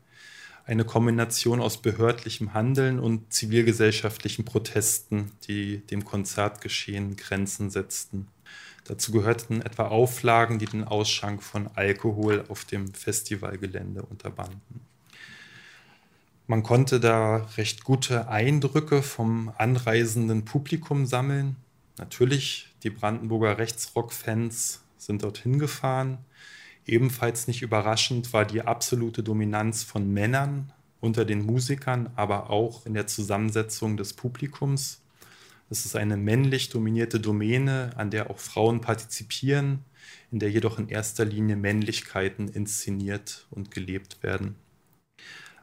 eine 0.68 0.84
Kombination 0.84 1.62
aus 1.62 1.82
behördlichem 1.82 2.54
Handeln 2.54 3.00
und 3.00 3.32
zivilgesellschaftlichen 3.34 4.44
Protesten, 4.44 5.32
die 5.48 5.78
dem 5.78 6.04
Konzertgeschehen 6.04 7.16
Grenzen 7.16 7.70
setzten. 7.70 8.28
Dazu 8.84 9.14
gehörten 9.14 9.62
etwa 9.62 9.88
Auflagen, 9.88 10.60
die 10.60 10.66
den 10.66 10.84
Ausschank 10.84 11.42
von 11.42 11.70
Alkohol 11.76 12.44
auf 12.50 12.66
dem 12.66 12.94
Festivalgelände 12.94 14.02
unterbanden. 14.02 14.82
Man 16.48 16.64
konnte 16.64 17.00
da 17.00 17.48
recht 17.58 17.86
gute 17.86 18.28
Eindrücke 18.28 19.04
vom 19.04 19.52
anreisenden 19.58 20.44
Publikum 20.44 21.06
sammeln. 21.06 21.56
Natürlich, 21.98 22.74
die 22.84 22.90
Brandenburger 22.90 23.58
Rechtsrock-Fans 23.58 24.82
sind 24.98 25.24
dorthin 25.24 25.60
gefahren. 25.60 26.18
Ebenfalls 26.88 27.48
nicht 27.48 27.62
überraschend 27.62 28.32
war 28.32 28.46
die 28.46 28.62
absolute 28.62 29.22
Dominanz 29.22 29.84
von 29.84 30.12
Männern 30.12 30.72
unter 31.02 31.26
den 31.26 31.46
Musikern, 31.46 32.10
aber 32.16 32.50
auch 32.50 32.86
in 32.86 32.94
der 32.94 33.08
Zusammensetzung 33.08 33.98
des 33.98 34.14
Publikums. 34.14 35.02
Es 35.70 35.86
ist 35.86 35.98
eine 35.98 36.16
männlich 36.16 36.70
dominierte 36.70 37.20
Domäne, 37.20 37.92
an 37.98 38.10
der 38.10 38.30
auch 38.30 38.40
Frauen 38.40 38.80
partizipieren, 38.80 39.84
in 40.32 40.40
der 40.40 40.50
jedoch 40.50 40.80
in 40.80 40.88
erster 40.88 41.26
Linie 41.26 41.58
Männlichkeiten 41.58 42.48
inszeniert 42.48 43.48
und 43.52 43.70
gelebt 43.70 44.24
werden. 44.24 44.56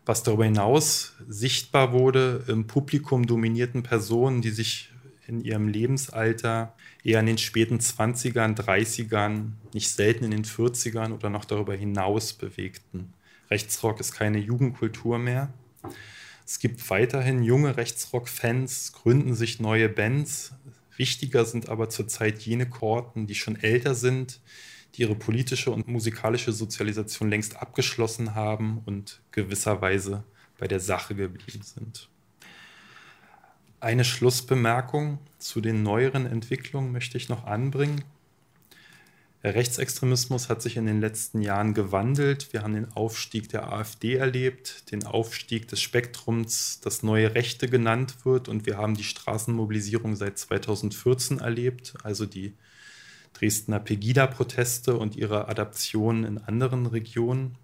Was 0.04 0.22
darüber 0.22 0.44
hinaus 0.44 1.14
sichtbar 1.26 1.94
wurde, 1.94 2.44
im 2.48 2.66
Publikum 2.66 3.26
dominierten 3.26 3.82
Personen, 3.82 4.42
die 4.42 4.50
sich 4.50 4.90
in 5.26 5.40
ihrem 5.40 5.68
Lebensalter 5.68 6.74
eher 7.02 7.20
in 7.20 7.26
den 7.26 7.38
späten 7.38 7.78
20ern, 7.78 8.56
30ern, 8.56 9.52
nicht 9.72 9.90
selten 9.90 10.24
in 10.24 10.30
den 10.30 10.44
40ern 10.44 11.12
oder 11.12 11.30
noch 11.30 11.44
darüber 11.44 11.74
hinaus 11.74 12.32
bewegten. 12.32 13.12
Rechtsrock 13.50 14.00
ist 14.00 14.12
keine 14.12 14.38
Jugendkultur 14.38 15.18
mehr. 15.18 15.52
Es 16.46 16.58
gibt 16.58 16.88
weiterhin 16.90 17.42
junge 17.42 17.76
Rechtsrock-Fans, 17.76 18.92
gründen 18.92 19.34
sich 19.34 19.60
neue 19.60 19.88
Bands. 19.88 20.52
Wichtiger 20.96 21.44
sind 21.44 21.68
aber 21.68 21.88
zurzeit 21.88 22.40
jene 22.40 22.68
Korten, 22.68 23.26
die 23.26 23.34
schon 23.34 23.56
älter 23.56 23.94
sind, 23.94 24.40
die 24.94 25.02
ihre 25.02 25.14
politische 25.14 25.70
und 25.70 25.88
musikalische 25.88 26.52
Sozialisation 26.52 27.30
längst 27.30 27.56
abgeschlossen 27.56 28.34
haben 28.34 28.82
und 28.84 29.20
gewisserweise 29.30 30.24
bei 30.58 30.68
der 30.68 30.80
Sache 30.80 31.14
geblieben 31.14 31.62
sind. 31.62 32.08
Eine 33.84 34.06
Schlussbemerkung 34.06 35.18
zu 35.36 35.60
den 35.60 35.82
neueren 35.82 36.24
Entwicklungen 36.24 36.90
möchte 36.90 37.18
ich 37.18 37.28
noch 37.28 37.44
anbringen. 37.44 38.02
Der 39.42 39.54
Rechtsextremismus 39.54 40.48
hat 40.48 40.62
sich 40.62 40.78
in 40.78 40.86
den 40.86 41.02
letzten 41.02 41.42
Jahren 41.42 41.74
gewandelt. 41.74 42.54
Wir 42.54 42.62
haben 42.62 42.72
den 42.72 42.90
Aufstieg 42.92 43.50
der 43.50 43.70
AfD 43.70 44.14
erlebt, 44.14 44.90
den 44.90 45.04
Aufstieg 45.04 45.68
des 45.68 45.82
Spektrums, 45.82 46.80
das 46.80 47.02
neue 47.02 47.34
Rechte 47.34 47.68
genannt 47.68 48.24
wird. 48.24 48.48
Und 48.48 48.64
wir 48.64 48.78
haben 48.78 48.94
die 48.94 49.04
Straßenmobilisierung 49.04 50.16
seit 50.16 50.38
2014 50.38 51.40
erlebt, 51.40 51.92
also 52.02 52.24
die 52.24 52.54
Dresdner 53.34 53.80
Pegida-Proteste 53.80 54.96
und 54.96 55.14
ihre 55.14 55.48
Adaptionen 55.48 56.24
in 56.24 56.38
anderen 56.38 56.86
Regionen. 56.86 57.58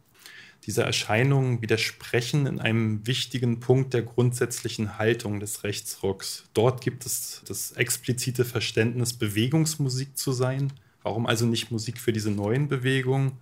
Diese 0.67 0.83
Erscheinungen 0.83 1.63
widersprechen 1.63 2.47
in 2.47 2.61
einem 2.61 3.07
wichtigen 3.07 3.61
Punkt 3.61 3.95
der 3.95 4.03
grundsätzlichen 4.03 4.99
Haltung 4.99 5.41
des 5.41 5.65
Rechtsrocks. 5.65 6.45
Dort 6.55 6.83
gibt 6.83 7.07
es 7.07 7.43
das 7.49 7.73
explizite 7.73 8.45
Verständnis, 8.45 9.15
Bewegungsmusik 9.15 10.19
zu 10.19 10.33
sein 10.33 10.73
Warum 11.03 11.27
also 11.27 11.47
nicht 11.47 11.71
Musik 11.71 11.99
für 11.99 12.13
diese 12.13 12.31
neuen 12.31 12.69
Bewegungen? 12.69 13.33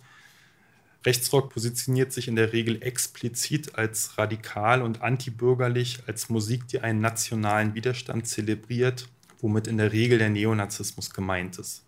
Rechtsrock 1.05 1.51
positioniert 1.51 2.13
sich 2.13 2.29
in 2.29 2.37
der 2.37 2.53
Regel 2.53 2.83
explizit 2.83 3.77
als 3.77 4.19
radikal 4.19 4.83
und 4.83 5.03
antibürgerlich, 5.03 6.01
als 6.07 6.29
Musik, 6.29 6.69
die 6.69 6.81
einen 6.81 7.01
nationalen 7.01 7.75
Widerstand 7.75 8.27
zelebriert, 8.27 9.09
womit 9.41 9.67
in 9.67 9.79
der 9.79 9.93
Regel 9.93 10.19
der 10.19 10.29
Neonazismus 10.29 11.11
gemeint 11.11 11.59
ist. 11.59 11.85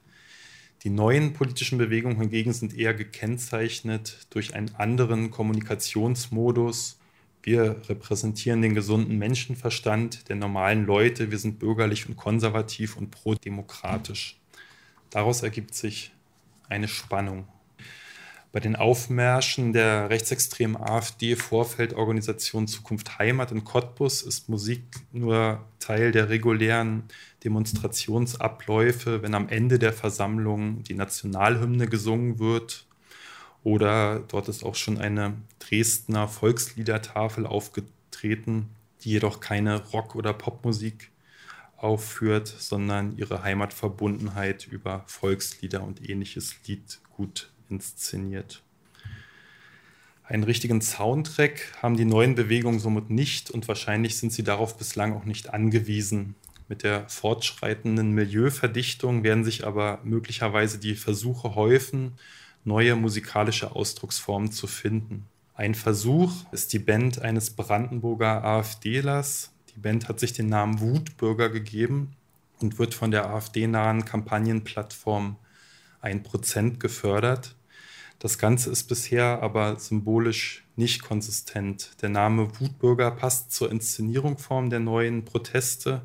Die 0.83 0.91
neuen 0.91 1.35
politischen 1.35 1.77
Bewegungen 1.77 2.19
hingegen 2.19 2.55
sind 2.55 2.75
eher 2.75 2.95
gekennzeichnet 2.95 4.27
durch 4.31 4.55
einen 4.55 4.75
anderen 4.77 5.31
Kommunikationsmodus. 5.31 6.99
Wir 7.43 7.83
repräsentieren 7.89 8.63
den 8.63 8.75
gesunden 8.75 9.19
Menschenverstand 9.19 10.31
der 10.31 10.37
normalen 10.37 10.87
Leute. 10.87 11.31
Wir 11.31 11.39
sind 11.39 11.59
bürgerlich 11.59 12.09
und 12.09 12.17
konservativ 12.17 12.97
und 12.97 13.11
prodemokratisch. 13.11 14.39
Daraus 15.11 15.43
ergibt 15.43 15.75
sich 15.75 16.13
eine 16.71 16.89
Spannung. 16.89 17.47
Bei 18.53 18.59
den 18.59 18.75
Aufmärschen 18.75 19.73
der 19.73 20.11
rechtsextremen 20.11 20.77
AfD-Vorfeldorganisation 20.77 22.67
Zukunft 22.67 23.21
Heimat 23.21 23.53
in 23.53 23.63
Cottbus 23.63 24.23
ist 24.23 24.49
Musik 24.49 24.83
nur 25.13 25.65
Teil 25.79 26.11
der 26.11 26.31
regulären 26.31 27.05
Demonstrationsabläufe, 27.45 29.23
wenn 29.23 29.35
am 29.35 29.49
Ende 29.49 29.79
der 29.79 29.93
Versammlung 29.93 30.83
die 30.83 30.95
Nationalhymne 30.95 31.87
gesungen 31.87 32.41
wird. 32.41 32.87
Oder 33.63 34.19
dort 34.19 34.49
ist 34.49 34.65
auch 34.65 34.75
schon 34.75 34.99
eine 34.99 35.35
Dresdner 35.61 36.27
Volksliedertafel 36.27 37.47
aufgetreten, 37.47 38.71
die 39.03 39.11
jedoch 39.11 39.39
keine 39.39 39.81
Rock- 39.91 40.17
oder 40.17 40.33
Popmusik 40.33 41.13
aufführt, 41.77 42.49
sondern 42.49 43.17
ihre 43.17 43.45
Heimatverbundenheit 43.45 44.67
über 44.67 45.05
Volkslieder 45.07 45.85
und 45.85 46.09
ähnliches 46.11 46.57
Lied 46.67 46.99
gut 47.17 47.53
inszeniert. 47.71 48.63
Einen 50.25 50.45
richtigen 50.45 50.81
Soundtrack 50.81 51.73
haben 51.83 51.97
die 51.97 52.05
neuen 52.05 52.35
Bewegungen 52.35 52.79
somit 52.79 53.11
nicht 53.11 53.51
und 53.51 53.67
wahrscheinlich 53.67 54.17
sind 54.17 54.33
sie 54.33 54.45
darauf 54.45 54.77
bislang 54.79 55.13
auch 55.13 55.25
nicht 55.25 55.53
angewiesen. 55.53 56.37
Mit 56.69 56.85
der 56.85 57.09
fortschreitenden 57.09 58.13
Milieuverdichtung 58.13 59.25
werden 59.25 59.45
sich 59.45 59.67
aber 59.67 59.99
möglicherweise 60.05 60.79
die 60.79 60.95
Versuche 60.95 61.57
häufen, 61.57 62.13
neue 62.65 62.95
musikalische 62.95 63.75
Ausdrucksformen 63.75 64.53
zu 64.53 64.69
finden. 64.69 65.27
Ein 65.55 65.75
Versuch 65.75 66.33
ist 66.53 66.73
die 66.73 66.79
Band 66.79 67.21
eines 67.21 67.51
Brandenburger 67.51 68.45
AfDlers, 68.45 69.51
die 69.75 69.81
Band 69.81 70.09
hat 70.09 70.21
sich 70.21 70.33
den 70.33 70.49
Namen 70.49 70.81
Wutbürger 70.81 71.49
gegeben 71.49 72.15
und 72.61 72.79
wird 72.79 72.95
von 72.95 73.11
der 73.11 73.31
AfD-nahen 73.31 74.05
Kampagnenplattform 74.05 75.37
1% 76.03 76.79
gefördert. 76.79 77.57
Das 78.21 78.37
Ganze 78.37 78.71
ist 78.71 78.85
bisher 78.85 79.43
aber 79.43 79.79
symbolisch 79.79 80.67
nicht 80.77 81.03
konsistent. 81.03 81.93
Der 82.03 82.11
Name 82.11 82.61
Wutbürger 82.61 83.11
passt 83.11 83.51
zur 83.51 83.71
Inszenierungsform 83.71 84.69
der 84.69 84.79
neuen 84.79 85.25
Proteste 85.25 86.03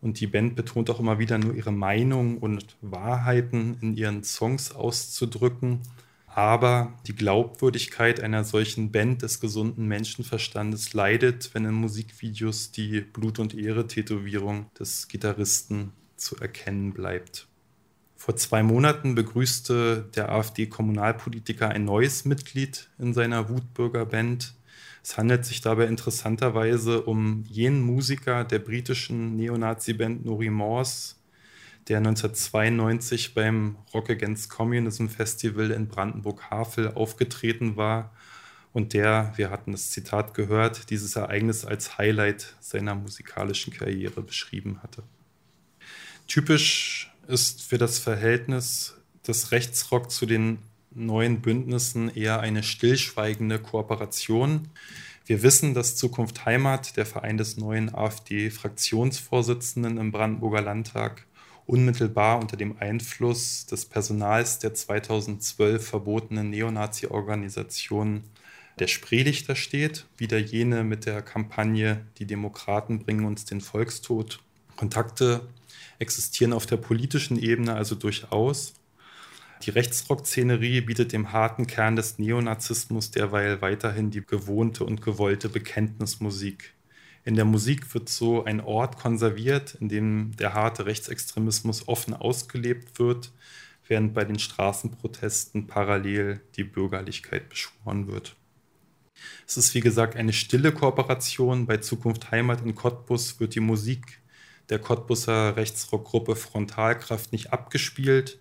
und 0.00 0.20
die 0.20 0.28
Band 0.28 0.54
betont 0.54 0.88
auch 0.90 1.00
immer 1.00 1.18
wieder 1.18 1.38
nur 1.38 1.52
ihre 1.54 1.72
Meinung 1.72 2.38
und 2.38 2.76
Wahrheiten 2.82 3.76
in 3.80 3.96
ihren 3.96 4.22
Songs 4.22 4.70
auszudrücken. 4.70 5.80
Aber 6.28 6.94
die 7.08 7.16
Glaubwürdigkeit 7.16 8.20
einer 8.20 8.44
solchen 8.44 8.92
Band 8.92 9.22
des 9.22 9.40
gesunden 9.40 9.88
Menschenverstandes 9.88 10.94
leidet, 10.94 11.52
wenn 11.52 11.64
in 11.64 11.74
Musikvideos 11.74 12.70
die 12.70 13.00
Blut- 13.00 13.40
und 13.40 13.54
Ehre-Tätowierung 13.58 14.72
des 14.78 15.08
Gitarristen 15.08 15.94
zu 16.14 16.36
erkennen 16.36 16.92
bleibt. 16.92 17.49
Vor 18.20 18.36
zwei 18.36 18.62
Monaten 18.62 19.14
begrüßte 19.14 20.10
der 20.14 20.30
AfD-Kommunalpolitiker 20.30 21.70
ein 21.70 21.86
neues 21.86 22.26
Mitglied 22.26 22.90
in 22.98 23.14
seiner 23.14 23.48
Wutbürger-Band. 23.48 24.52
Es 25.02 25.16
handelt 25.16 25.46
sich 25.46 25.62
dabei 25.62 25.86
interessanterweise 25.86 27.00
um 27.00 27.44
jenen 27.48 27.80
Musiker 27.80 28.44
der 28.44 28.58
britischen 28.58 29.36
Neonazi-Band 29.36 30.26
Nori 30.26 30.50
Morse, 30.50 31.14
der 31.88 31.96
1992 31.96 33.32
beim 33.32 33.76
Rock 33.94 34.10
Against 34.10 34.50
Communism 34.50 35.06
Festival 35.06 35.70
in 35.70 35.88
Brandenburg-Havel 35.88 36.92
aufgetreten 36.92 37.78
war 37.78 38.14
und 38.74 38.92
der, 38.92 39.32
wir 39.36 39.48
hatten 39.48 39.72
das 39.72 39.92
Zitat 39.92 40.34
gehört, 40.34 40.90
dieses 40.90 41.16
Ereignis 41.16 41.64
als 41.64 41.96
Highlight 41.96 42.54
seiner 42.60 42.94
musikalischen 42.94 43.72
Karriere 43.72 44.20
beschrieben 44.20 44.82
hatte. 44.82 45.04
Typisch 46.28 47.09
ist 47.30 47.62
für 47.62 47.78
das 47.78 47.98
Verhältnis 47.98 48.96
des 49.26 49.50
Rechtsrock 49.52 50.10
zu 50.10 50.26
den 50.26 50.58
neuen 50.90 51.40
Bündnissen 51.40 52.14
eher 52.14 52.40
eine 52.40 52.64
stillschweigende 52.64 53.60
Kooperation. 53.60 54.68
Wir 55.24 55.42
wissen, 55.42 55.72
dass 55.74 55.96
Zukunft 55.96 56.44
Heimat, 56.44 56.96
der 56.96 57.06
Verein 57.06 57.38
des 57.38 57.56
neuen 57.56 57.94
AfD-Fraktionsvorsitzenden 57.94 59.96
im 59.98 60.10
Brandenburger 60.10 60.60
Landtag, 60.60 61.26
unmittelbar 61.66 62.40
unter 62.40 62.56
dem 62.56 62.76
Einfluss 62.78 63.66
des 63.66 63.86
Personals 63.86 64.58
der 64.58 64.74
2012 64.74 65.86
verbotenen 65.86 66.50
Neonazi-Organisation 66.50 68.24
der 68.80 68.88
Spreelichter 68.88 69.54
steht, 69.54 70.06
wieder 70.16 70.38
jene 70.38 70.82
mit 70.82 71.06
der 71.06 71.22
Kampagne 71.22 72.04
Die 72.18 72.26
Demokraten 72.26 72.98
bringen 72.98 73.24
uns 73.24 73.44
den 73.44 73.60
Volkstod. 73.60 74.40
Kontakte 74.80 75.42
existieren 75.98 76.52
auf 76.52 76.66
der 76.66 76.78
politischen 76.78 77.38
Ebene 77.38 77.74
also 77.74 77.94
durchaus. 77.94 78.74
Die 79.62 79.70
Rechtsrock-Szenerie 79.70 80.80
bietet 80.80 81.12
dem 81.12 81.32
harten 81.32 81.66
Kern 81.66 81.96
des 81.96 82.18
Neonazismus 82.18 83.10
derweil 83.10 83.60
weiterhin 83.60 84.10
die 84.10 84.24
gewohnte 84.24 84.84
und 84.84 85.02
gewollte 85.02 85.48
Bekenntnismusik 85.48 86.74
in 87.24 87.36
der 87.36 87.44
Musik 87.44 87.92
wird 87.92 88.08
so 88.08 88.44
ein 88.44 88.60
Ort 88.60 88.98
konserviert, 88.98 89.76
in 89.80 89.88
dem 89.88 90.32
der 90.36 90.54
harte 90.54 90.86
Rechtsextremismus 90.86 91.86
offen 91.86 92.14
ausgelebt 92.14 92.98
wird, 92.98 93.30
während 93.86 94.14
bei 94.14 94.24
den 94.24 94.38
Straßenprotesten 94.38 95.66
parallel 95.66 96.40
die 96.56 96.64
Bürgerlichkeit 96.64 97.48
beschworen 97.48 98.06
wird. 98.06 98.36
Es 99.46 99.58
ist 99.58 99.74
wie 99.74 99.80
gesagt 99.80 100.16
eine 100.16 100.32
stille 100.32 100.72
Kooperation. 100.72 101.66
Bei 101.66 101.76
Zukunft 101.76 102.30
Heimat 102.30 102.62
in 102.62 102.74
Cottbus 102.74 103.38
wird 103.38 103.54
die 103.54 103.60
Musik 103.60 104.19
der 104.70 104.78
Cottbuser 104.78 105.56
Rechtsrockgruppe 105.56 106.36
Frontalkraft 106.36 107.32
nicht 107.32 107.52
abgespielt, 107.52 108.38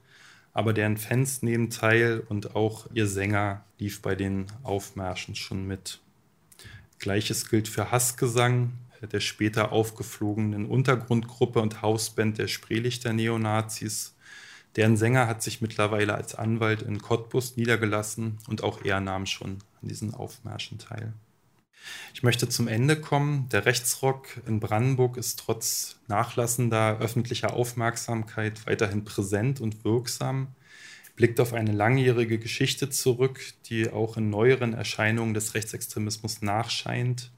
aber 0.53 0.73
deren 0.73 0.97
Fans 0.97 1.41
nehmen 1.41 1.69
teil 1.69 2.23
und 2.27 2.55
auch 2.55 2.87
ihr 2.93 3.07
Sänger 3.07 3.65
lief 3.77 4.01
bei 4.01 4.15
den 4.15 4.47
Aufmärschen 4.63 5.35
schon 5.35 5.65
mit. 5.65 5.99
Gleiches 6.99 7.49
gilt 7.49 7.67
für 7.67 7.91
Hassgesang, 7.91 8.73
der 9.01 9.21
später 9.21 9.71
aufgeflogenen 9.71 10.65
Untergrundgruppe 10.65 11.61
und 11.61 11.81
Hausband 11.81 12.37
der 12.37 12.47
Spreelichter 12.47 13.13
Neonazis. 13.13 14.15
Deren 14.75 14.97
Sänger 14.97 15.27
hat 15.27 15.41
sich 15.41 15.61
mittlerweile 15.61 16.13
als 16.13 16.35
Anwalt 16.35 16.81
in 16.81 17.01
Cottbus 17.01 17.55
niedergelassen 17.55 18.37
und 18.47 18.63
auch 18.63 18.83
er 18.83 18.99
nahm 18.99 19.25
schon 19.25 19.59
an 19.81 19.87
diesen 19.87 20.13
Aufmärschen 20.13 20.77
teil. 20.77 21.13
Ich 22.13 22.23
möchte 22.23 22.49
zum 22.49 22.67
Ende 22.67 22.99
kommen. 22.99 23.47
Der 23.49 23.65
Rechtsrock 23.65 24.41
in 24.45 24.59
Brandenburg 24.59 25.17
ist 25.17 25.39
trotz 25.39 25.99
nachlassender 26.07 26.99
öffentlicher 26.99 27.53
Aufmerksamkeit 27.53 28.65
weiterhin 28.67 29.05
präsent 29.05 29.61
und 29.61 29.83
wirksam 29.83 30.49
blickt 31.19 31.41
auf 31.41 31.51
eine 31.51 31.73
langjährige 31.73 32.39
Geschichte 32.39 32.89
zurück, 32.89 33.41
die 33.65 33.89
auch 33.89 34.15
in 34.15 34.29
neueren 34.29 34.73
Erscheinungen 34.73 35.33
des 35.33 35.53
Rechtsextremismus 35.53 36.41
nachscheint. 36.41 37.33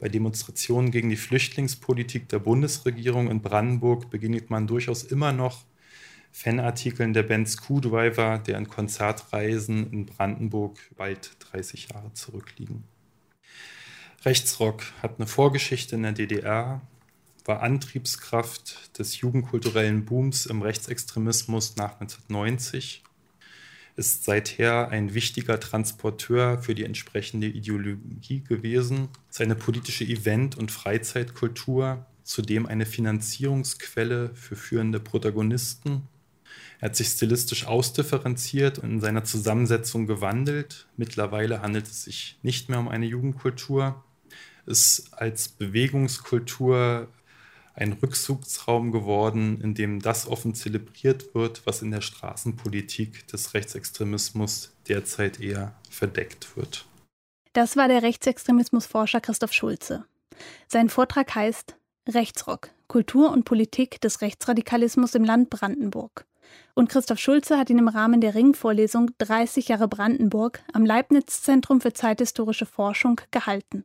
Bei 0.00 0.08
Demonstrationen 0.08 0.90
gegen 0.90 1.08
die 1.08 1.16
Flüchtlingspolitik 1.16 2.28
der 2.28 2.40
Bundesregierung 2.40 3.30
in 3.30 3.40
Brandenburg 3.40 4.10
begegnet 4.10 4.50
man 4.50 4.66
durchaus 4.66 5.04
immer 5.04 5.32
noch 5.32 5.64
Fanartikeln 6.32 7.12
der 7.12 7.22
Band 7.22 7.48
Screwdriver, 7.48 8.38
deren 8.38 8.66
Konzertreisen 8.66 9.92
in 9.92 10.06
Brandenburg 10.06 10.80
bald 10.96 11.36
30 11.52 11.90
Jahre 11.92 12.12
zurückliegen. 12.14 12.82
Rechtsrock 14.24 14.84
hat 15.02 15.18
eine 15.18 15.26
Vorgeschichte 15.26 15.96
in 15.96 16.02
der 16.02 16.12
DDR, 16.12 16.80
war 17.44 17.62
Antriebskraft 17.62 18.98
des 18.98 19.20
jugendkulturellen 19.20 20.04
Booms 20.04 20.46
im 20.46 20.62
Rechtsextremismus 20.62 21.76
nach 21.76 22.00
1990 22.00 23.02
ist 23.96 24.24
seither 24.24 24.88
ein 24.88 25.14
wichtiger 25.14 25.60
Transporteur 25.60 26.58
für 26.58 26.74
die 26.74 26.84
entsprechende 26.84 27.46
Ideologie 27.46 28.40
gewesen. 28.40 29.08
Seine 29.28 29.54
politische 29.54 30.04
Event- 30.04 30.56
und 30.56 30.70
Freizeitkultur, 30.70 32.06
zudem 32.22 32.66
eine 32.66 32.86
Finanzierungsquelle 32.86 34.30
für 34.34 34.56
führende 34.56 35.00
Protagonisten. 35.00 36.08
Er 36.80 36.86
hat 36.86 36.96
sich 36.96 37.08
stilistisch 37.08 37.66
ausdifferenziert 37.66 38.78
und 38.78 38.90
in 38.90 39.00
seiner 39.00 39.24
Zusammensetzung 39.24 40.06
gewandelt. 40.06 40.86
Mittlerweile 40.96 41.60
handelt 41.60 41.86
es 41.86 42.04
sich 42.04 42.38
nicht 42.42 42.68
mehr 42.68 42.78
um 42.78 42.88
eine 42.88 43.06
Jugendkultur, 43.06 44.02
ist 44.66 45.12
als 45.12 45.48
Bewegungskultur 45.48 47.08
ein 47.74 47.92
Rückzugsraum 47.94 48.92
geworden, 48.92 49.60
in 49.60 49.74
dem 49.74 50.00
das 50.00 50.26
offen 50.26 50.54
zelebriert 50.54 51.34
wird, 51.34 51.66
was 51.66 51.82
in 51.82 51.90
der 51.90 52.02
Straßenpolitik 52.02 53.26
des 53.28 53.54
Rechtsextremismus 53.54 54.72
derzeit 54.88 55.40
eher 55.40 55.74
verdeckt 55.88 56.56
wird. 56.56 56.86
Das 57.54 57.76
war 57.76 57.88
der 57.88 58.02
Rechtsextremismusforscher 58.02 59.20
Christoph 59.20 59.52
Schulze. 59.52 60.04
Sein 60.68 60.88
Vortrag 60.88 61.34
heißt 61.34 61.76
Rechtsrock, 62.08 62.70
Kultur 62.88 63.30
und 63.30 63.44
Politik 63.44 64.00
des 64.00 64.20
Rechtsradikalismus 64.20 65.14
im 65.14 65.24
Land 65.24 65.50
Brandenburg. 65.50 66.26
Und 66.74 66.88
Christoph 66.88 67.18
Schulze 67.18 67.58
hat 67.58 67.70
ihn 67.70 67.78
im 67.78 67.88
Rahmen 67.88 68.20
der 68.20 68.34
Ringvorlesung 68.34 69.10
30 69.18 69.68
Jahre 69.68 69.88
Brandenburg 69.88 70.62
am 70.72 70.84
Leibniz-Zentrum 70.84 71.80
für 71.80 71.92
zeithistorische 71.92 72.66
Forschung 72.66 73.20
gehalten. 73.30 73.84